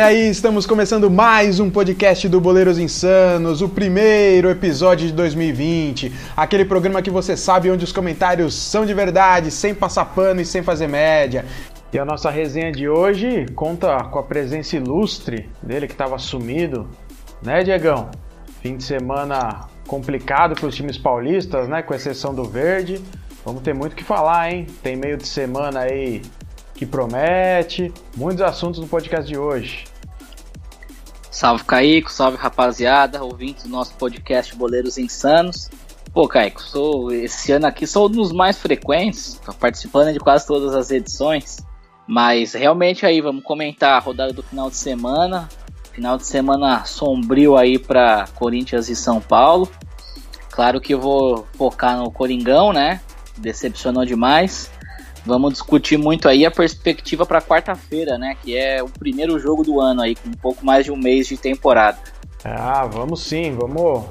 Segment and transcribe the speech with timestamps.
[0.00, 6.10] Olha aí, estamos começando mais um podcast do Boleiros Insanos, o primeiro episódio de 2020.
[6.34, 10.44] Aquele programa que você sabe onde os comentários são de verdade, sem passar pano e
[10.46, 11.44] sem fazer média.
[11.92, 16.88] E a nossa resenha de hoje conta com a presença ilustre dele que estava sumido,
[17.42, 18.10] né, Diegão?
[18.62, 23.02] Fim de semana complicado para os times paulistas, né, com exceção do Verde.
[23.44, 24.66] Vamos ter muito o que falar, hein?
[24.82, 26.22] Tem meio de semana aí
[26.74, 27.92] que promete.
[28.16, 29.89] Muitos assuntos no podcast de hoje.
[31.30, 35.70] Salve Caico, salve rapaziada, ouvintes do nosso podcast Boleiros Insanos.
[36.12, 40.44] Pô, Caico, sou, esse ano aqui sou um dos mais frequentes, tô participando de quase
[40.44, 41.58] todas as edições.
[42.04, 45.48] Mas realmente aí, vamos comentar a rodada do final de semana.
[45.92, 49.70] Final de semana sombrio aí para Corinthians e São Paulo.
[50.50, 53.00] Claro que eu vou focar no Coringão, né?
[53.38, 54.68] Decepcionou demais.
[55.24, 58.36] Vamos discutir muito aí a perspectiva para quarta-feira, né?
[58.42, 61.26] Que é o primeiro jogo do ano aí, com um pouco mais de um mês
[61.26, 61.98] de temporada.
[62.44, 64.04] Ah, vamos sim, vamos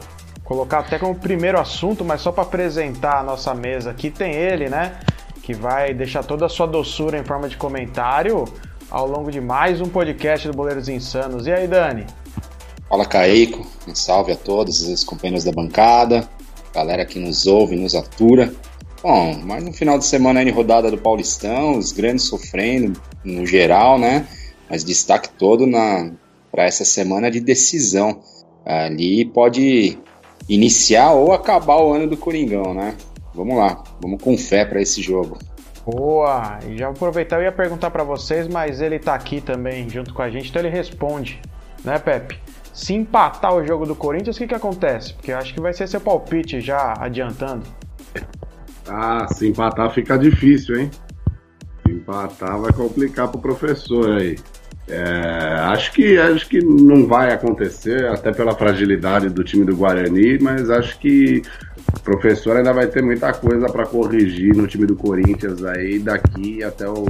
[0.43, 4.69] colocar até como primeiro assunto, mas só para apresentar a nossa mesa aqui tem ele,
[4.69, 4.99] né?
[5.41, 8.45] Que vai deixar toda a sua doçura em forma de comentário
[8.89, 11.47] ao longo de mais um podcast do Boleiros Insanos.
[11.47, 12.05] E aí, Dani?
[12.87, 13.65] Fala, Caico.
[13.87, 16.27] Um salve a todos os companheiros da bancada,
[16.73, 18.52] galera que nos ouve, nos atura.
[19.02, 23.97] Bom, mas no final de semana aí, rodada do Paulistão, os grandes sofrendo no geral,
[23.97, 24.28] né?
[24.69, 26.11] Mas destaque todo na
[26.52, 28.20] para essa semana de decisão.
[28.66, 29.97] Ali pode
[30.50, 32.95] iniciar ou acabar o ano do Coringão, né?
[33.33, 35.38] Vamos lá, vamos com fé para esse jogo.
[35.86, 36.59] Boa!
[36.67, 40.14] E já vou aproveitar eu ia perguntar para vocês, mas ele tá aqui também junto
[40.14, 41.39] com a gente, então ele responde,
[41.83, 42.37] né, Pepe?
[42.73, 45.14] Se empatar o jogo do Corinthians, o que que acontece?
[45.14, 47.64] Porque acho que vai ser seu palpite já adiantando.
[48.89, 50.92] Ah, se empatar fica difícil, hein?
[51.86, 54.38] Se empatar vai complicar pro professor aí.
[54.88, 55.04] É,
[55.67, 60.72] acho que acho que não vai acontecer, até pela fragilidade do time do Guarani, mas
[60.72, 61.44] acho que
[61.95, 66.64] o professor ainda vai ter muita coisa para corrigir no time do Corinthians aí daqui
[66.64, 67.05] até o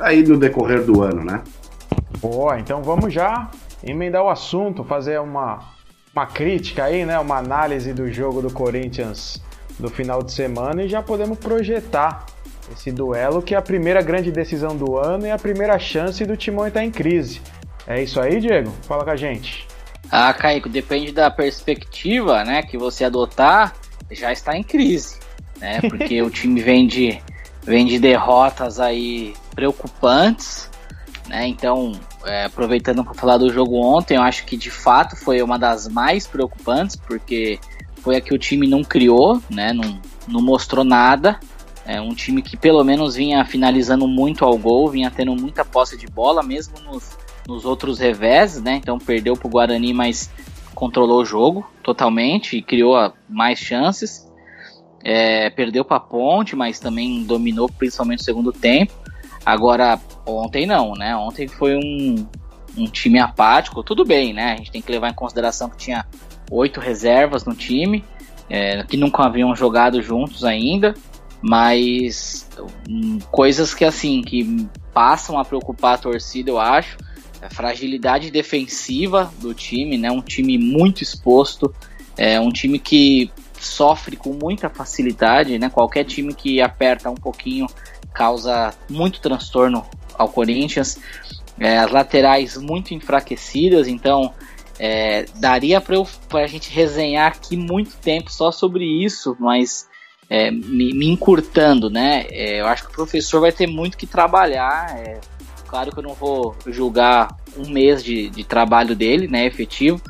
[0.00, 1.40] aí no decorrer do ano, né?
[2.18, 3.48] Boa, então vamos já
[3.84, 5.60] emendar o assunto, fazer uma
[6.12, 9.40] uma crítica aí, né, uma análise do jogo do Corinthians
[9.78, 12.26] do final de semana e já podemos projetar
[12.72, 16.36] esse duelo que é a primeira grande decisão do ano e a primeira chance do
[16.36, 17.40] Timão estar em crise.
[17.86, 18.70] É isso aí, Diego?
[18.82, 19.66] Fala com a gente.
[20.10, 23.74] Ah, Caico, depende da perspectiva, né, que você adotar,
[24.10, 25.18] já está em crise,
[25.58, 25.80] né?
[25.82, 27.20] Porque o time vem de
[27.62, 30.70] vem de derrotas aí preocupantes,
[31.28, 31.46] né?
[31.46, 31.92] Então,
[32.24, 35.86] é, aproveitando para falar do jogo ontem, eu acho que de fato foi uma das
[35.88, 37.58] mais preocupantes, porque
[38.02, 39.72] foi a que o time não criou, né?
[39.72, 41.38] Não, não mostrou nada.
[41.84, 45.96] É um time que pelo menos vinha finalizando muito ao gol, vinha tendo muita posse
[45.96, 47.16] de bola, mesmo nos,
[47.46, 48.74] nos outros revés, né?
[48.76, 50.30] Então perdeu para o Guarani, mas
[50.74, 54.28] controlou o jogo totalmente e criou mais chances.
[55.02, 58.92] É, perdeu para a Ponte, mas também dominou principalmente o segundo tempo.
[59.44, 61.16] Agora, ontem não, né?
[61.16, 62.26] Ontem foi um,
[62.76, 63.82] um time apático.
[63.82, 64.52] Tudo bem, né?
[64.52, 66.04] A gente tem que levar em consideração que tinha
[66.50, 68.04] oito reservas no time,
[68.48, 70.94] é, que nunca haviam jogado juntos ainda,
[71.40, 72.48] mas
[72.88, 76.96] hum, coisas que assim que passam a preocupar a torcida, eu acho.
[77.40, 80.10] A fragilidade defensiva do time, né?
[80.10, 81.72] Um time muito exposto,
[82.16, 85.70] é um time que sofre com muita facilidade, né?
[85.70, 87.66] Qualquer time que aperta um pouquinho
[88.12, 90.98] causa muito transtorno ao Corinthians.
[91.60, 94.32] É, as laterais muito enfraquecidas, então
[94.78, 99.88] é, daria para a gente resenhar aqui muito tempo só sobre isso, mas
[100.30, 102.26] é, me, me, encurtando, né?
[102.30, 104.96] É, eu acho que o professor vai ter muito que trabalhar.
[104.98, 105.20] É,
[105.66, 109.46] claro que eu não vou julgar um mês de, de trabalho dele, né?
[109.46, 110.00] Efetivo,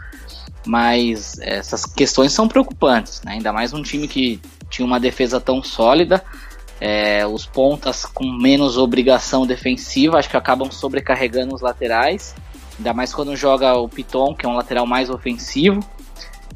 [0.67, 3.33] mas essas questões são preocupantes, né?
[3.33, 6.23] Ainda mais um time que tinha uma defesa tão sólida.
[6.81, 12.37] É, os pontas com menos obrigação defensiva, acho que acabam sobrecarregando os laterais.
[12.79, 15.81] Ainda mais quando joga o Piton, que é um lateral mais ofensivo.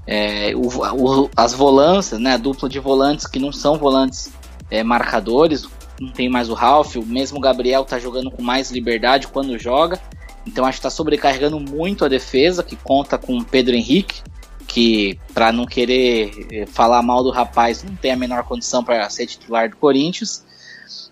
[0.07, 4.33] É, o, o, as volâncias, né, a dupla de volantes que não são volantes
[4.71, 5.67] é, marcadores,
[6.01, 10.01] não tem mais o Ralph, o mesmo Gabriel está jogando com mais liberdade quando joga,
[10.47, 14.23] então acho que está sobrecarregando muito a defesa, que conta com o Pedro Henrique,
[14.67, 19.09] que para não querer é, falar mal do rapaz, não tem a menor condição para
[19.11, 20.45] ser titular do Corinthians.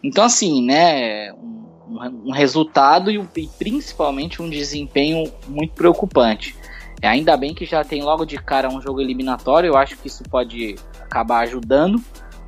[0.02, 1.59] Então assim, né, um,
[1.90, 3.20] um, resultado e,
[3.58, 6.54] principalmente um desempenho muito preocupante.
[7.02, 10.06] É, ainda bem que já tem logo de cara um jogo eliminatório, eu acho que
[10.06, 12.00] isso pode acabar ajudando,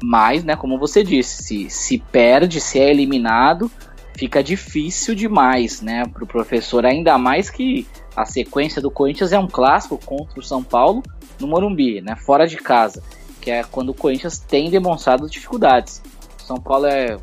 [0.03, 3.71] mas, né, como você disse, se, se perde, se é eliminado,
[4.17, 9.39] fica difícil demais, né, para o professor, ainda mais que a sequência do Corinthians é
[9.39, 11.03] um clássico contra o São Paulo
[11.41, 13.03] no Morumbi, né, fora de casa,
[13.41, 16.03] que é quando o Corinthians tem demonstrado dificuldades.
[16.39, 17.17] São Paulo é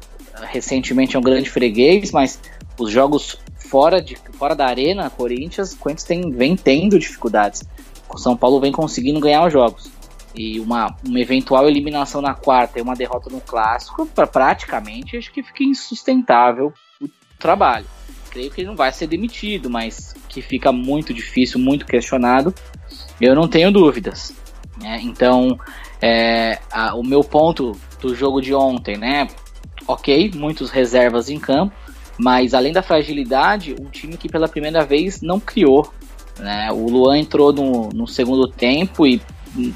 [0.46, 2.40] recentemente é um grande freguês, mas
[2.78, 7.64] os jogos fora, de, fora da arena, Corinthians, Corinthians tem, vem tendo dificuldades.
[8.10, 9.92] O São Paulo vem conseguindo ganhar os jogos.
[10.34, 15.32] E uma, uma eventual eliminação na quarta e uma derrota no clássico, pra, praticamente, acho
[15.32, 17.86] que fica insustentável o trabalho.
[18.30, 22.54] Creio que ele não vai ser demitido, mas que fica muito difícil, muito questionado,
[23.20, 24.34] eu não tenho dúvidas.
[24.80, 25.00] Né?
[25.04, 25.60] Então,
[26.02, 29.28] é, a, o meu ponto do jogo de ontem, né?
[29.90, 31.74] Ok, muitos reservas em campo,
[32.16, 35.92] mas além da fragilidade, um time que pela primeira vez não criou.
[36.38, 36.72] Né?
[36.72, 39.20] O Luan entrou no, no segundo tempo e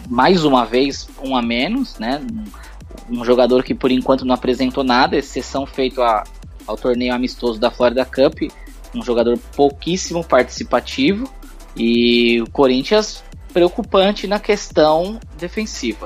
[0.08, 2.22] mais uma vez um a menos, né?
[3.10, 6.24] Um jogador que por enquanto não apresentou nada, exceção feito a,
[6.68, 8.52] ao torneio amistoso da Florida Cup,
[8.94, 11.28] um jogador pouquíssimo participativo
[11.76, 16.06] e o Corinthians preocupante na questão defensiva.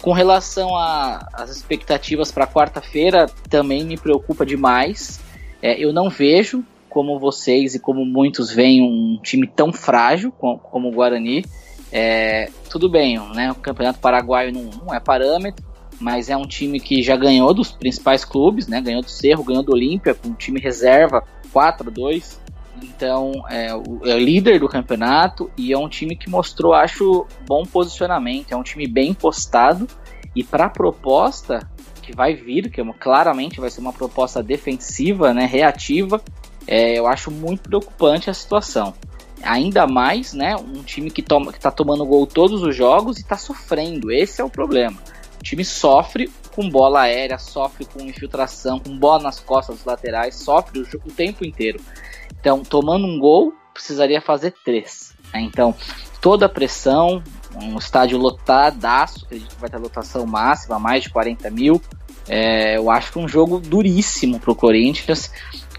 [0.00, 5.20] Com relação às expectativas para quarta-feira, também me preocupa demais.
[5.62, 10.58] É, eu não vejo, como vocês e como muitos veem, um time tão frágil como,
[10.58, 11.44] como o Guarani.
[11.90, 13.50] É, tudo bem, né?
[13.50, 15.64] O Campeonato Paraguaio não, não, é parâmetro,
[16.00, 18.80] mas é um time que já ganhou dos principais clubes, né?
[18.80, 22.40] Ganhou do Cerro, ganhou do Olímpia, com um time reserva 4 a 2.
[22.82, 27.64] Então, é o, é líder do campeonato e é um time que mostrou, acho, bom
[27.64, 28.52] posicionamento.
[28.52, 29.86] É um time bem postado
[30.34, 31.68] e para a proposta
[32.02, 36.22] que vai vir, que é claramente vai ser uma proposta defensiva, né, reativa,
[36.66, 38.94] é, eu acho muito preocupante a situação.
[39.42, 43.22] Ainda mais, né, um time que, toma, que tá tomando gol todos os jogos e
[43.22, 44.10] está sofrendo.
[44.12, 44.98] Esse é o problema.
[45.40, 50.36] O time sofre com bola aérea, sofre com infiltração, com bola nas costas dos laterais,
[50.36, 51.80] sofre o, o tempo inteiro.
[52.40, 55.14] Então, tomando um gol, precisaria fazer três.
[55.32, 55.40] Né?
[55.40, 55.74] Então,
[56.20, 57.22] toda a pressão,
[57.54, 61.80] um estádio lotadaço, acredito que vai ter lotação máxima, mais de 40 mil.
[62.28, 65.30] É, eu acho que é um jogo duríssimo para o Corinthians.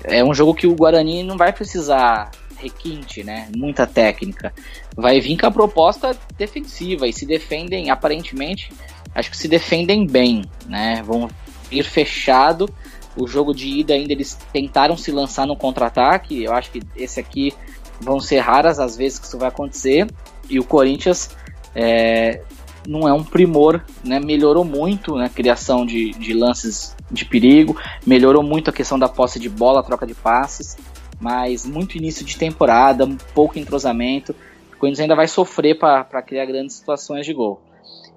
[0.04, 3.50] É um jogo que o Guarani não vai precisar requinte, né?
[3.56, 4.54] Muita técnica.
[4.96, 8.72] Vai vir com a proposta defensiva e se defendem, aparentemente,
[9.14, 11.02] acho que se defendem bem, né?
[11.04, 11.30] Vão
[11.72, 12.70] ir fechado.
[13.18, 16.44] O jogo de ida ainda eles tentaram se lançar no contra-ataque.
[16.44, 17.54] Eu acho que esse aqui
[18.00, 20.08] vão ser raras as vezes que isso vai acontecer.
[20.50, 21.30] E o Corinthians
[21.76, 22.42] é,
[22.88, 24.20] não é um primor, né?
[24.20, 25.30] Melhorou muito na né?
[25.34, 30.06] criação de, de lances de perigo, melhorou muito a questão da posse de bola, troca
[30.06, 30.78] de passes,
[31.20, 34.36] mas muito início de temporada, pouco entrosamento.
[34.74, 37.62] O Corinthians ainda vai sofrer para criar grandes situações de gol.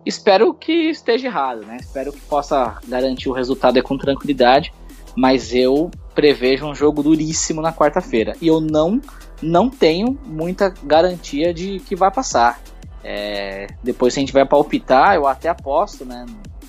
[0.05, 1.76] Espero que esteja errado, né?
[1.81, 4.73] Espero que possa garantir o resultado com tranquilidade,
[5.17, 9.01] mas eu prevejo um jogo duríssimo na quarta-feira e eu não
[9.43, 12.61] não tenho muita garantia de que vai passar.
[13.03, 16.27] É, depois, se a gente vai palpitar, eu até aposto, né?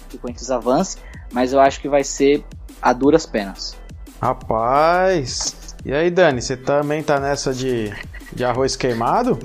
[0.09, 0.97] Que o Corinthians avance,
[1.33, 2.45] mas eu acho que vai ser
[2.81, 3.77] a duras penas.
[4.21, 5.75] Rapaz!
[5.83, 7.91] E aí, Dani, você também tá nessa de,
[8.33, 9.37] de arroz queimado?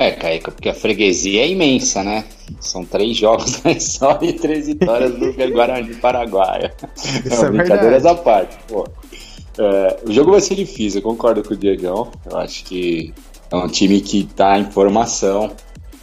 [0.00, 2.24] É, Caica, porque a freguesia é imensa, né?
[2.58, 6.74] São três jogos na história e três vitórias do Guarani Paraguaia.
[7.22, 8.56] Isso é, é brincadeiras à parte.
[8.66, 8.88] Pô.
[9.58, 12.10] É, o jogo vai ser difícil, eu concordo com o Diegão.
[12.30, 13.12] Eu acho que
[13.50, 15.52] é um time que tá em formação,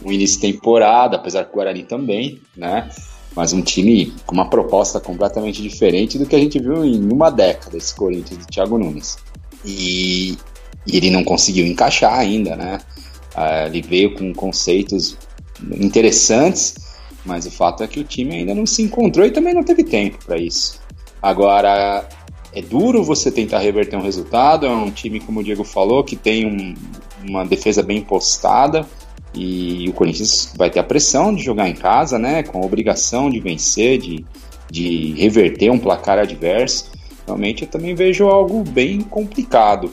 [0.00, 2.88] um início de temporada, apesar que o Guarani também, né?
[3.34, 7.30] Mas um time com uma proposta completamente diferente do que a gente viu em uma
[7.30, 9.18] década, esse Corinthians do Thiago Nunes.
[9.64, 10.38] E,
[10.86, 12.78] e ele não conseguiu encaixar ainda, né?
[13.38, 15.16] Uh, ele veio com conceitos
[15.70, 16.74] interessantes,
[17.24, 19.84] mas o fato é que o time ainda não se encontrou e também não teve
[19.84, 20.80] tempo para isso.
[21.22, 22.08] Agora,
[22.52, 26.16] é duro você tentar reverter um resultado, é um time, como o Diego falou, que
[26.16, 26.74] tem um,
[27.28, 28.84] uma defesa bem postada,
[29.34, 32.42] e o Corinthians vai ter a pressão de jogar em casa, né?
[32.42, 34.24] Com a obrigação de vencer, de,
[34.70, 36.90] de reverter um placar adverso.
[37.26, 39.92] Realmente eu também vejo algo bem complicado.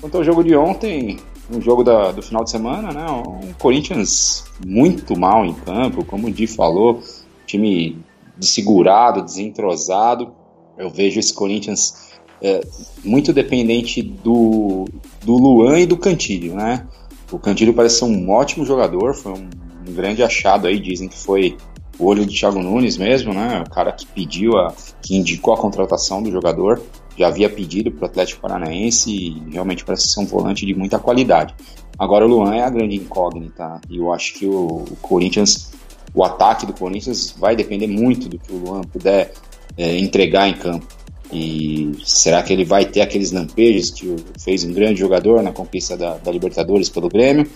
[0.00, 1.18] Quanto ao jogo de ontem,
[1.52, 3.06] um jogo da, do final de semana, né?
[3.10, 7.02] Um Corinthians muito mal em campo, como o Di falou,
[7.46, 7.98] time
[8.36, 10.32] desfigurado, desentrosado.
[10.78, 12.10] Eu vejo esse Corinthians
[12.42, 12.60] é,
[13.04, 14.86] muito dependente do,
[15.22, 16.86] do Luan e do Cantilho, né?
[17.30, 19.50] O Cantilho parece ser um ótimo jogador, foi um,
[19.88, 21.56] um, grande achado aí, dizem que foi
[21.98, 23.62] o olho de Thiago Nunes mesmo, né?
[23.66, 26.80] O cara que pediu, a, que indicou a contratação do jogador,
[27.20, 30.98] já havia pedido para o Atlético Paranaense e realmente parece ser um volante de muita
[30.98, 31.54] qualidade.
[31.98, 35.70] Agora o Luan é a grande incógnita e eu acho que o, Corinthians,
[36.14, 39.34] o ataque do Corinthians vai depender muito do que o Luan puder
[39.76, 40.86] é, entregar em campo.
[41.30, 45.98] E será que ele vai ter aqueles lampejos que fez um grande jogador na conquista
[45.98, 47.46] da, da Libertadores pelo Grêmio?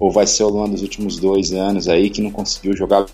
[0.00, 3.04] Ou vai ser o Luan dos últimos dois anos aí que não conseguiu jogar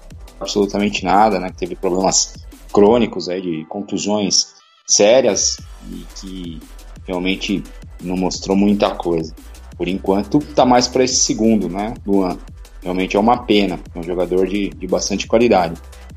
[0.41, 1.51] absolutamente nada, né?
[1.51, 2.35] Que teve problemas
[2.73, 4.55] crônicos aí de contusões
[4.87, 5.59] sérias
[5.91, 6.61] e que
[7.07, 7.63] realmente
[8.03, 9.35] não mostrou muita coisa.
[9.77, 12.39] Por enquanto, tá mais para esse segundo, né, Luan?
[12.83, 15.75] Realmente é uma pena, é um jogador de, de bastante qualidade.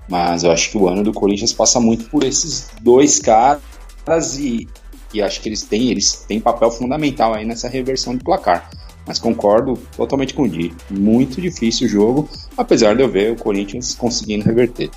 [0.07, 4.67] Mas eu acho que o ano do Corinthians passa muito por esses dois caras e,
[5.13, 8.69] e acho que eles têm, eles têm papel fundamental aí nessa reversão de placar.
[9.05, 10.73] Mas concordo totalmente com o Di.
[10.89, 14.89] Muito difícil o jogo, apesar de eu ver o Corinthians conseguindo reverter.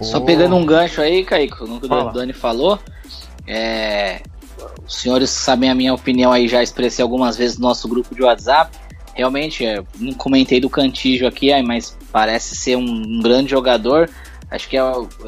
[0.00, 2.78] Só pegando um gancho aí, Kaique, no que o Dani falou,
[3.46, 4.22] é,
[4.86, 8.22] os senhores sabem a minha opinião aí, já expressei algumas vezes no nosso grupo de
[8.22, 8.76] WhatsApp.
[9.14, 14.08] Realmente, é, não comentei do Cantígio aqui, mas parece ser um, um grande jogador.
[14.50, 14.82] Acho que é,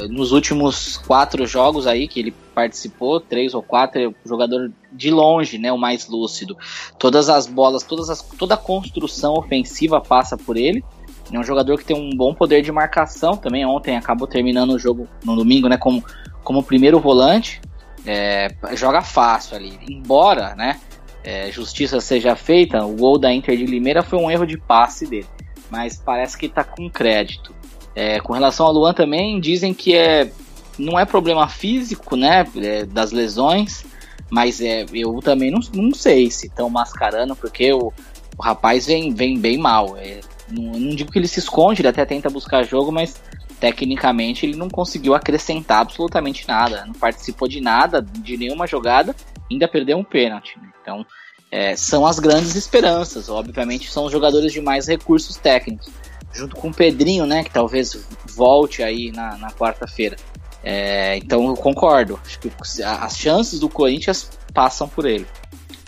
[0.09, 5.11] nos últimos quatro jogos aí que ele participou, três ou quatro, é o jogador de
[5.11, 6.57] longe, né, o mais lúcido.
[6.99, 10.85] Todas as bolas, todas as, toda a construção ofensiva passa por ele.
[11.33, 13.65] É um jogador que tem um bom poder de marcação também.
[13.65, 16.05] Ontem acabou terminando o jogo no domingo, né, como,
[16.43, 17.63] como primeiro volante.
[18.07, 19.79] É, joga fácil ali.
[19.89, 20.81] Embora, né,
[21.23, 25.07] é, justiça seja feita, o gol da Inter de Limeira foi um erro de passe
[25.07, 25.27] dele.
[25.71, 27.55] Mas parece que tá com crédito.
[27.95, 30.31] É, com relação ao Luan também, dizem que é,
[30.79, 33.85] não é problema físico, né, é, das lesões.
[34.31, 37.93] Mas é, eu também não, não sei se estão mascarando, porque o,
[38.37, 39.97] o rapaz vem, vem bem mal.
[39.97, 40.21] É,
[40.51, 43.21] não, não digo que ele se esconde, ele até tenta buscar jogo, mas
[43.65, 49.17] tecnicamente ele não conseguiu acrescentar absolutamente nada, não participou de nada, de nenhuma jogada,
[49.51, 50.59] ainda perdeu um pênalti.
[50.61, 50.69] Né?
[50.83, 51.07] Então,
[51.51, 55.91] é, são as grandes esperanças, obviamente são os jogadores de mais recursos técnicos,
[56.31, 60.17] junto com o Pedrinho, né, que talvez volte aí na, na quarta-feira.
[60.63, 62.53] É, então eu concordo, acho que
[62.85, 65.27] as chances do Corinthians passam por ele.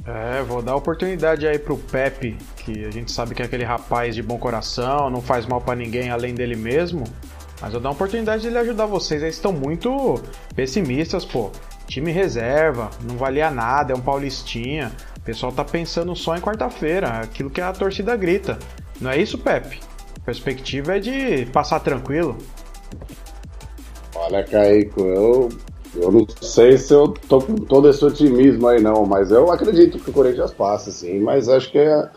[0.07, 4.15] É, vou dar oportunidade aí pro Pepe, que a gente sabe que é aquele rapaz
[4.15, 7.05] de bom coração, não faz mal para ninguém além dele mesmo.
[7.61, 9.23] Mas eu dou uma oportunidade de ele ajudar vocês.
[9.23, 10.21] Eles estão muito
[10.55, 11.51] pessimistas, pô.
[11.87, 14.93] Time reserva, não valia nada, é um paulistinha.
[15.17, 18.59] O pessoal tá pensando só em quarta-feira, aquilo que a torcida grita.
[19.01, 19.81] Não é isso, Pepe?
[20.21, 22.37] A perspectiva é de passar tranquilo.
[24.15, 25.49] Olha, Caico, eu,
[25.95, 29.99] eu não sei se eu tô com todo esse otimismo aí, não, mas eu acredito
[29.99, 32.11] que o Corinthians passa, sim, mas acho que é,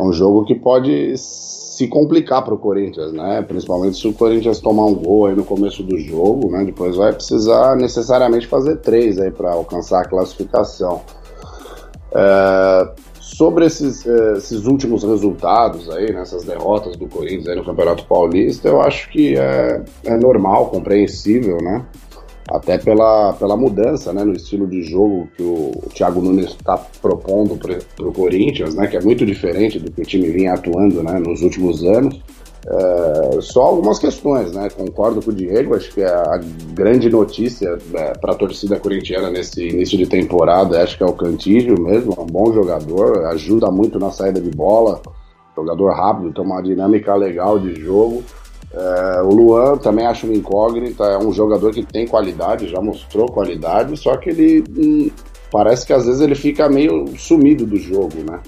[0.00, 3.42] é um jogo que pode se complicar para o Corinthians, né?
[3.42, 6.64] Principalmente se o Corinthians tomar um gol aí no começo do jogo, né?
[6.64, 11.02] Depois vai precisar necessariamente fazer três aí para alcançar a classificação.
[12.12, 16.54] É, sobre esses, é, esses últimos resultados aí, nessas né?
[16.54, 21.84] derrotas do Corinthians aí no Campeonato Paulista, eu acho que é, é normal, compreensível, né?
[22.50, 27.56] Até pela, pela mudança né, no estilo de jogo que o, Thiago Nunes está propondo
[27.56, 31.18] para o Corinthians, né, que é muito diferente do que o time vinha atuando né,
[31.18, 32.20] nos últimos anos.
[32.66, 34.68] É, só algumas questões, né?
[34.68, 36.38] Concordo com o Diego, acho que a
[36.74, 41.14] grande notícia é, para a torcida corintiana nesse início de temporada, acho que é o
[41.14, 45.00] Cantígio mesmo, é um bom jogador, ajuda muito na saída de bola,
[45.56, 48.22] jogador rápido, tem uma dinâmica legal de jogo.
[48.72, 53.26] É, o Luan também acho uma incógnita, é um jogador que tem qualidade, já mostrou
[53.26, 55.10] qualidade, só que ele hum,
[55.50, 58.40] parece que às vezes ele fica meio sumido do jogo, né?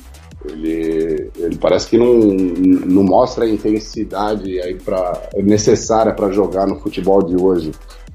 [0.45, 6.81] Ele, ele parece que não, não mostra a intensidade aí pra, necessária para jogar no
[6.81, 7.73] futebol de hoje.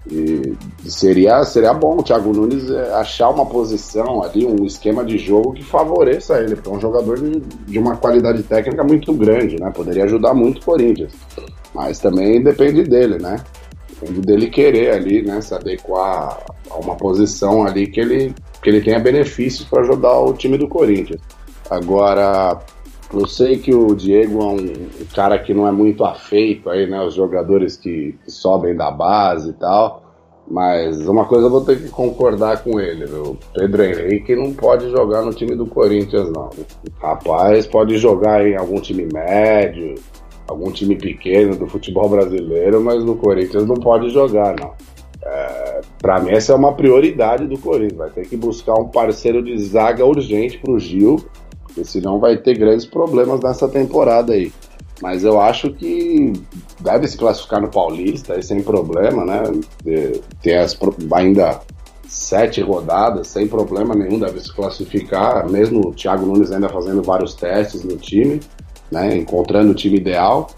[0.09, 0.55] E
[0.89, 5.53] seria, seria bom o Thiago Nunes é, achar uma posição ali, um esquema de jogo
[5.53, 9.71] que favoreça ele, porque é um jogador de, de uma qualidade técnica muito grande, né?
[9.75, 11.11] Poderia ajudar muito o Corinthians.
[11.73, 13.37] Mas também depende dele, né?
[13.89, 15.41] Depende dele querer ali, né?
[15.41, 20.33] Se adequar a uma posição ali que ele, que ele tenha benefícios para ajudar o
[20.33, 21.19] time do Corinthians.
[21.69, 22.59] Agora,
[23.13, 27.01] eu sei que o Diego é um cara que não é muito afeito aí, né?
[27.01, 30.03] Os jogadores que, que sobem da base e tal.
[30.49, 33.37] Mas uma coisa eu vou ter que concordar com ele, viu?
[33.53, 36.49] Pedro Henrique não pode jogar no time do Corinthians, não.
[37.01, 39.95] Rapaz, pode jogar em algum time médio,
[40.47, 44.73] algum time pequeno do futebol brasileiro, mas no Corinthians não pode jogar, não.
[45.21, 47.97] É, para mim, essa é uma prioridade do Corinthians.
[47.97, 51.17] Vai ter que buscar um parceiro de zaga urgente para o Gil,
[51.77, 54.51] porque senão vai ter grandes problemas nessa temporada aí.
[54.99, 56.33] Mas eu acho que
[56.79, 59.43] deve se classificar no Paulista, aí sem problema, né?
[60.41, 60.75] Tem as,
[61.11, 61.61] ainda
[62.07, 67.35] sete rodadas, sem problema nenhum, deve se classificar, mesmo o Thiago Nunes ainda fazendo vários
[67.35, 68.39] testes no time
[68.91, 69.15] né?
[69.17, 70.49] Encontrando o time ideal.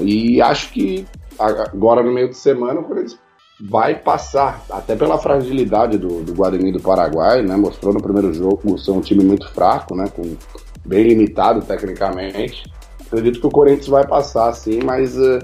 [0.00, 1.06] E acho que
[1.38, 3.18] agora no meio de semana o Corinthians
[3.60, 7.56] vai passar, até pela fragilidade do, do Guarani do Paraguai, né?
[7.56, 10.06] Mostrou no primeiro jogo ser um time muito fraco, né?
[10.14, 10.36] Com,
[10.84, 12.64] bem limitado tecnicamente.
[13.06, 15.38] Acredito que o Corinthians vai passar, sim, mas uh,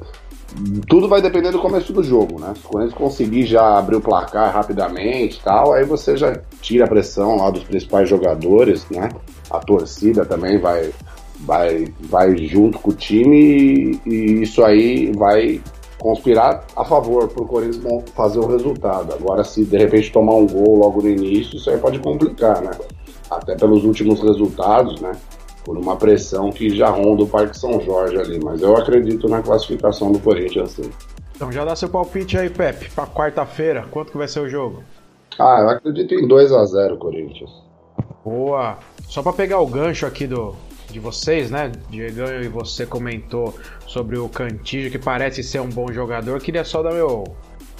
[0.88, 2.54] tudo vai depender do começo do jogo, né?
[2.54, 6.84] Se o Corinthians conseguir já abrir o placar rapidamente e tal, aí você já tira
[6.84, 9.08] a pressão lá dos principais jogadores, né?
[9.50, 10.90] A torcida também vai,
[11.40, 15.60] vai, vai junto com o time e, e isso aí vai
[15.98, 19.12] conspirar a favor para o Corinthians fazer o resultado.
[19.14, 22.70] Agora, se de repente tomar um gol logo no início, isso aí pode complicar, né?
[23.30, 25.12] Até pelos últimos resultados, né?
[25.64, 28.38] Por uma pressão que já ronda o Parque São Jorge ali.
[28.42, 30.90] Mas eu acredito na classificação do Corinthians, sim.
[31.34, 33.84] Então já dá seu palpite aí, Pepe, para quarta-feira.
[33.90, 34.82] Quanto que vai ser o jogo?
[35.38, 37.50] Ah, eu acredito em 2 a 0 Corinthians.
[38.24, 38.78] Boa.
[39.08, 40.54] Só para pegar o gancho aqui do,
[40.90, 41.70] de vocês, né?
[41.90, 43.54] Diego e você comentou
[43.86, 46.40] sobre o Cantillo, que parece ser um bom jogador.
[46.40, 47.24] Queria só dar meu,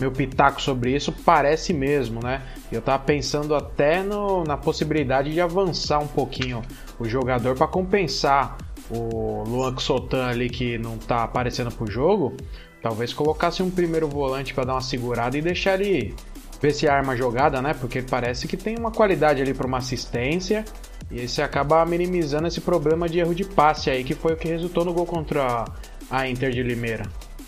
[0.01, 1.13] meu pitaco sobre isso.
[1.13, 2.43] Parece mesmo, né?
[2.71, 6.63] Eu tava pensando até no, na possibilidade de avançar um pouquinho
[6.99, 8.57] o jogador para compensar
[8.91, 12.37] o Luan Sotan ali que não tá aparecendo pro jogo.
[12.83, 16.15] Talvez colocasse um primeiro volante para dar uma segurada e deixar ele
[16.61, 17.75] ver se arma jogada, né?
[17.75, 20.65] Porque parece que tem uma qualidade ali para uma assistência
[21.11, 24.37] e aí você acaba minimizando esse problema de erro de passe aí, que foi o
[24.37, 25.65] que resultou no gol contra
[26.11, 27.05] a Inter de Limeira.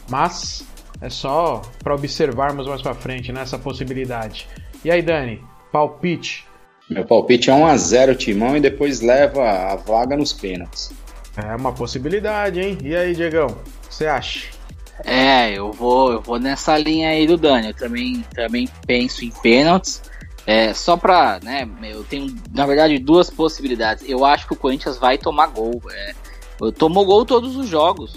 [0.09, 0.65] Mas
[1.00, 4.49] é só para observarmos mais para frente nessa né, possibilidade.
[4.85, 6.47] E aí, Dani, palpite?
[6.88, 10.93] Meu palpite é 1x0 Timão e depois leva a vaga nos pênaltis.
[11.37, 12.79] É uma possibilidade, hein?
[12.83, 14.49] E aí, Diegão, o que você acha?
[15.05, 17.69] É, eu vou, eu vou nessa linha aí do Dani.
[17.69, 20.03] Eu também, também penso em pênaltis.
[20.49, 24.03] É, só pra, né, eu tenho, na verdade, duas possibilidades.
[24.09, 25.79] Eu acho que o Corinthians vai tomar gol.
[25.90, 26.14] É,
[26.75, 28.16] tomou gol todos os jogos.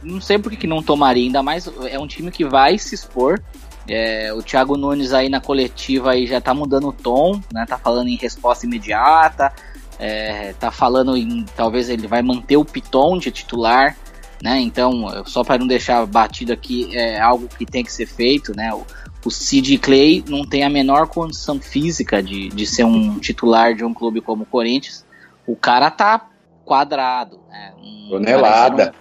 [0.00, 2.94] Não, sei por que, que não tomaria, ainda mais é um time que vai se
[2.94, 3.42] expor.
[3.88, 7.66] É, o Thiago Nunes aí na coletiva aí já tá mudando o tom, né?
[7.66, 9.52] Tá falando em resposta imediata,
[9.98, 13.96] é, tá falando em talvez ele vai manter o Piton de titular,
[14.40, 14.60] né?
[14.60, 18.72] Então, só para não deixar batido aqui, é algo que tem que ser feito, né?
[18.72, 18.86] O,
[19.24, 23.84] o Sid Clay não tem a menor condição física de, de ser um titular de
[23.84, 25.04] um clube como o Corinthians.
[25.46, 26.28] O cara tá
[26.64, 27.72] quadrado, né?
[27.78, 28.94] Um, Tonelada.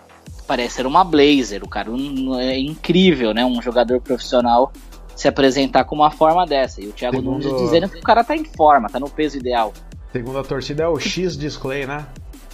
[0.48, 1.64] Parece ser uma blazer.
[1.64, 3.46] O cara um, é incrível, né?
[3.46, 4.72] Um jogador profissional
[5.16, 6.82] se apresentar com uma forma dessa.
[6.82, 7.44] E o Thiago Segundo...
[7.44, 9.74] Nunes dizendo que o cara tá em forma, tá no peso ideal.
[10.12, 12.06] Segundo a torcida é o X display, né?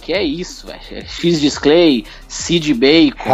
[0.02, 0.80] Que é isso, velho.
[0.92, 3.30] É X display, Sid Bacon.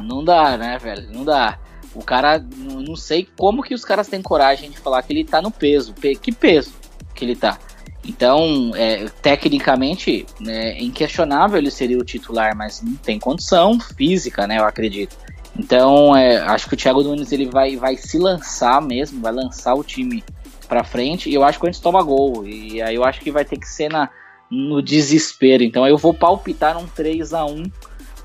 [0.04, 1.08] não dá, né, velho?
[1.12, 1.58] Não dá.
[1.94, 5.40] O cara, não sei como que os caras têm coragem de falar que ele tá
[5.40, 5.94] no peso.
[5.94, 6.72] Que peso
[7.14, 7.58] que ele tá?
[8.06, 14.58] Então, é, tecnicamente, é inquestionável ele seria o titular, mas não tem condição física, né?
[14.58, 15.16] Eu acredito.
[15.56, 19.74] Então, é, acho que o Thiago Nunes ele vai, vai se lançar mesmo, vai lançar
[19.74, 20.22] o time
[20.68, 21.30] para frente.
[21.30, 22.46] E eu acho que a gente toma gol.
[22.46, 24.10] E aí eu acho que vai ter que ser na,
[24.50, 25.62] no desespero.
[25.62, 27.62] Então, eu vou palpitar um 3 a 1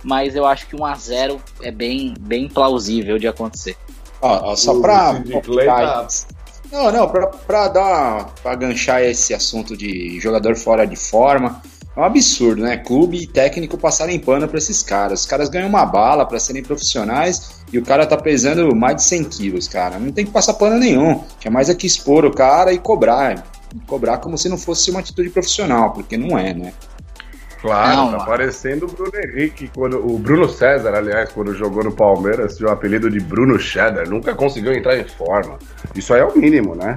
[0.04, 3.76] mas eu acho que 1 a 0 é bem, bem plausível de acontecer.
[4.22, 5.22] Ó, só pra.
[5.66, 6.08] Tá-
[6.72, 8.34] não, não, pra, pra dar.
[8.44, 11.62] pra ganchar esse assunto de jogador fora de forma.
[11.96, 12.78] É um absurdo, né?
[12.78, 15.22] Clube e técnico passarem pano pra esses caras.
[15.22, 19.04] Os caras ganham uma bala para serem profissionais e o cara tá pesando mais de
[19.04, 19.98] 100 quilos, cara.
[19.98, 21.24] Não tem que passar pano nenhum.
[21.40, 23.44] Tinha mais é que expor o cara e cobrar.
[23.88, 26.74] Cobrar como se não fosse uma atitude profissional, porque não é, né?
[27.62, 31.92] Claro, não, tá parecendo o Bruno Henrique, quando, o Bruno César, aliás, quando jogou no
[31.92, 35.60] Palmeiras, tinha o apelido de Bruno Cheddar, nunca conseguiu entrar em forma.
[35.94, 36.96] Isso aí é o mínimo, né?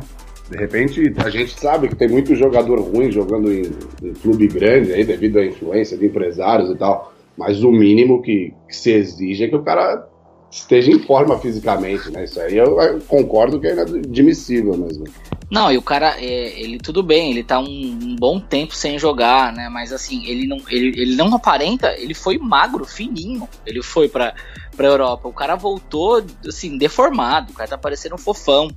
[0.49, 3.73] De repente, a gente sabe que tem muito jogador ruim jogando em,
[4.03, 7.13] em clube grande aí, devido à influência de empresários e tal.
[7.37, 10.07] Mas o mínimo que, que se exige é que o cara
[10.51, 12.25] esteja em forma fisicamente, né?
[12.25, 15.05] Isso aí eu, eu concordo que é inadmissível mesmo.
[15.53, 18.99] Não, e o cara, é, ele tudo bem, ele tá um, um, bom tempo sem
[18.99, 19.69] jogar, né?
[19.69, 23.47] Mas assim, ele não, ele, ele não aparenta, ele foi magro, fininho.
[23.67, 24.35] Ele foi pra,
[24.75, 25.29] pra Europa.
[25.29, 27.53] O cara voltou, assim, deformado.
[27.53, 28.71] O cara tá parecendo um fofão.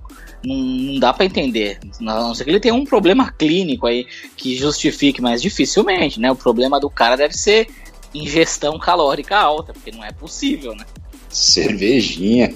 [0.44, 1.80] Não, não dá para entender.
[2.02, 6.30] A não ser que ele tenha um problema clínico aí que justifique, mas dificilmente, né?
[6.30, 7.70] O problema do cara deve ser
[8.14, 10.84] ingestão calórica alta, porque não é possível, né?
[11.30, 12.54] Cervejinha.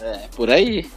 [0.00, 0.90] É, por aí.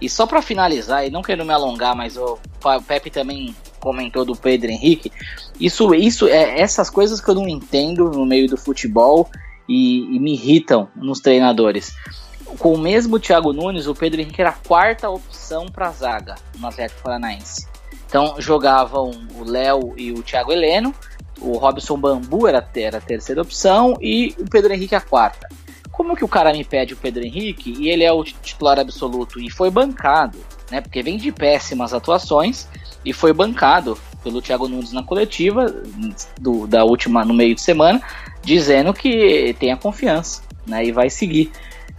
[0.00, 2.38] E só para finalizar, e não quero me alongar, mas o
[2.86, 5.12] Pepe também comentou do Pedro Henrique.
[5.58, 9.28] Isso, isso é essas coisas que eu não entendo no meio do futebol
[9.68, 11.92] e, e me irritam nos treinadores.
[12.58, 16.66] Com o mesmo Thiago Nunes, o Pedro Henrique era a quarta opção para zaga no
[16.66, 17.68] Atlético Paranaense.
[18.06, 20.94] Então jogavam o Léo e o Thiago Heleno,
[21.40, 25.48] o Robson Bambu era, era a terceira opção e o Pedro Henrique a quarta.
[25.90, 29.40] Como que o cara me pede o Pedro Henrique e ele é o titular absoluto
[29.40, 30.38] e foi bancado,
[30.70, 30.80] né?
[30.80, 32.68] Porque vem de péssimas atuações
[33.04, 35.66] e foi bancado pelo Thiago Nunes na coletiva
[36.38, 38.00] do, da última no meio de semana,
[38.42, 40.84] dizendo que tem a confiança, né?
[40.84, 41.50] E vai seguir.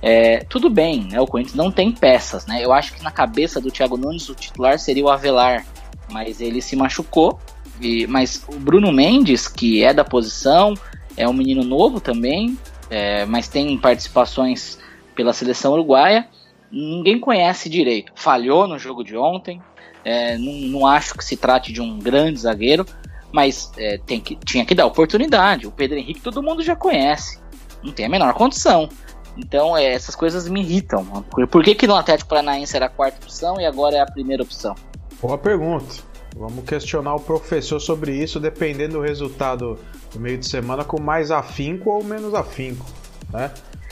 [0.01, 1.21] É, tudo bem, né?
[1.21, 2.63] O Corinthians não tem peças, né?
[2.63, 5.65] Eu acho que na cabeça do Thiago Nunes o titular seria o Avelar,
[6.09, 7.39] mas ele se machucou.
[7.79, 10.73] E, mas o Bruno Mendes, que é da posição,
[11.15, 12.57] é um menino novo também,
[12.91, 14.77] é, mas tem participações
[15.15, 16.27] pela seleção uruguaia.
[16.69, 18.11] Ninguém conhece direito.
[18.15, 19.61] Falhou no jogo de ontem.
[20.03, 22.85] É, não, não, acho que se trate de um grande zagueiro,
[23.31, 25.65] mas é, tem que, tinha que dar oportunidade.
[25.65, 27.39] O Pedro Henrique todo mundo já conhece.
[27.81, 28.89] Não tem a menor condição.
[29.37, 31.05] Então, é, essas coisas me irritam.
[31.49, 34.43] Por que, que no Atlético Paranaense era a quarta opção e agora é a primeira
[34.43, 34.75] opção?
[35.21, 36.11] Boa pergunta.
[36.35, 39.79] Vamos questionar o professor sobre isso, dependendo do resultado
[40.13, 42.85] do meio de semana, com mais afinco ou menos afinco,
[43.31, 43.51] né?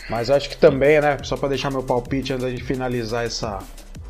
[0.10, 3.60] Mas acho que também, né, só para deixar meu palpite antes de finalizar essa,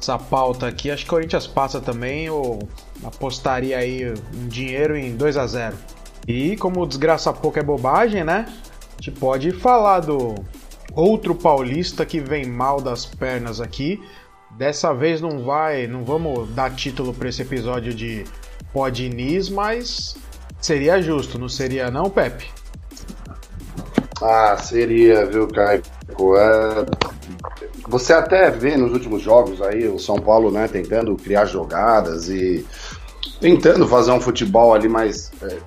[0.01, 2.59] essa pauta aqui, acho que o Corinthians passa também, ou
[3.03, 5.75] apostaria aí um dinheiro em 2 a 0
[6.27, 8.45] E como desgraça pouco é bobagem, né?
[8.47, 10.35] A gente pode falar do
[10.93, 14.01] outro paulista que vem mal das pernas aqui.
[14.51, 18.23] Dessa vez não vai, não vamos dar título para esse episódio de
[18.73, 20.17] Podnis, mas
[20.61, 22.47] seria justo, não seria não, Pepe?
[24.21, 25.81] Ah, seria, viu, Caio?
[26.37, 26.85] É...
[27.87, 32.65] Você até vê nos últimos jogos aí o São Paulo, né, tentando criar jogadas e
[33.39, 35.57] tentando fazer um futebol ali mais é,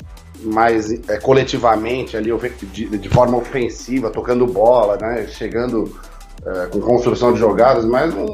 [0.42, 2.30] mais é, coletivamente ali
[2.72, 5.26] de, de, forma ofensiva, tocando bola, né?
[5.28, 5.96] Chegando
[6.44, 8.26] é, com construção de jogadas, mas um,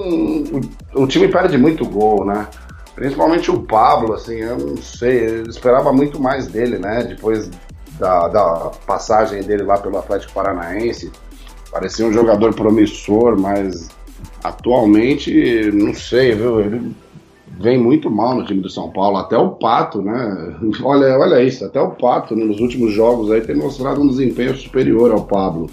[0.94, 2.46] o, o, time perde muito gol, né?
[2.98, 7.04] Principalmente o Pablo, assim, eu não sei, eu esperava muito mais dele, né?
[7.04, 7.48] Depois
[7.96, 11.12] da, da passagem dele lá pelo Atlético Paranaense.
[11.70, 13.88] Parecia um jogador promissor, mas
[14.42, 16.60] atualmente, não sei, viu?
[16.60, 16.92] Ele
[17.60, 20.56] vem muito mal no time do São Paulo, até o Pato, né?
[20.82, 25.12] Olha, olha isso, até o Pato nos últimos jogos aí tem mostrado um desempenho superior
[25.12, 25.70] ao Pablo.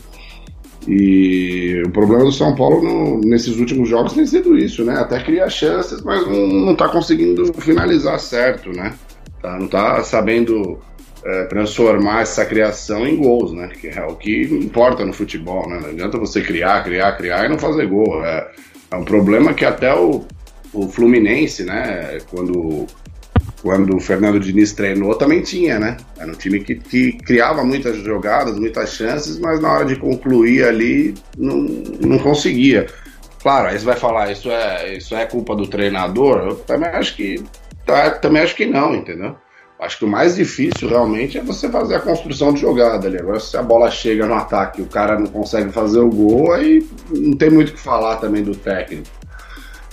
[0.87, 4.95] E o problema do São Paulo no, nesses últimos jogos tem sido isso, né?
[4.99, 8.93] Até cria chances, mas não, não tá conseguindo finalizar certo, né?
[9.41, 10.79] Tá, não tá sabendo
[11.23, 13.69] é, transformar essa criação em gols, né?
[13.69, 15.79] Que é o que importa no futebol, né?
[15.81, 18.23] Não adianta você criar, criar, criar e não fazer gol.
[18.23, 18.51] É,
[18.91, 20.23] é um problema que até o,
[20.71, 22.85] o Fluminense, né, quando,
[23.65, 25.97] quando o Fernando Diniz treinou, também tinha, né?
[26.19, 30.63] Era um time que, que criava muitas jogadas, muitas chances, mas na hora de concluir
[30.63, 31.57] ali não,
[31.99, 32.85] não conseguia.
[33.41, 36.41] Claro, aí você vai falar, isso é, isso é culpa do treinador?
[36.47, 37.43] Eu também acho que
[37.87, 39.35] tá, também acho que não, entendeu?
[39.79, 43.17] Acho que o mais difícil realmente é você fazer a construção de jogada ali.
[43.17, 46.53] Agora, se a bola chega no ataque e o cara não consegue fazer o gol,
[46.53, 49.09] aí não tem muito o que falar também do técnico.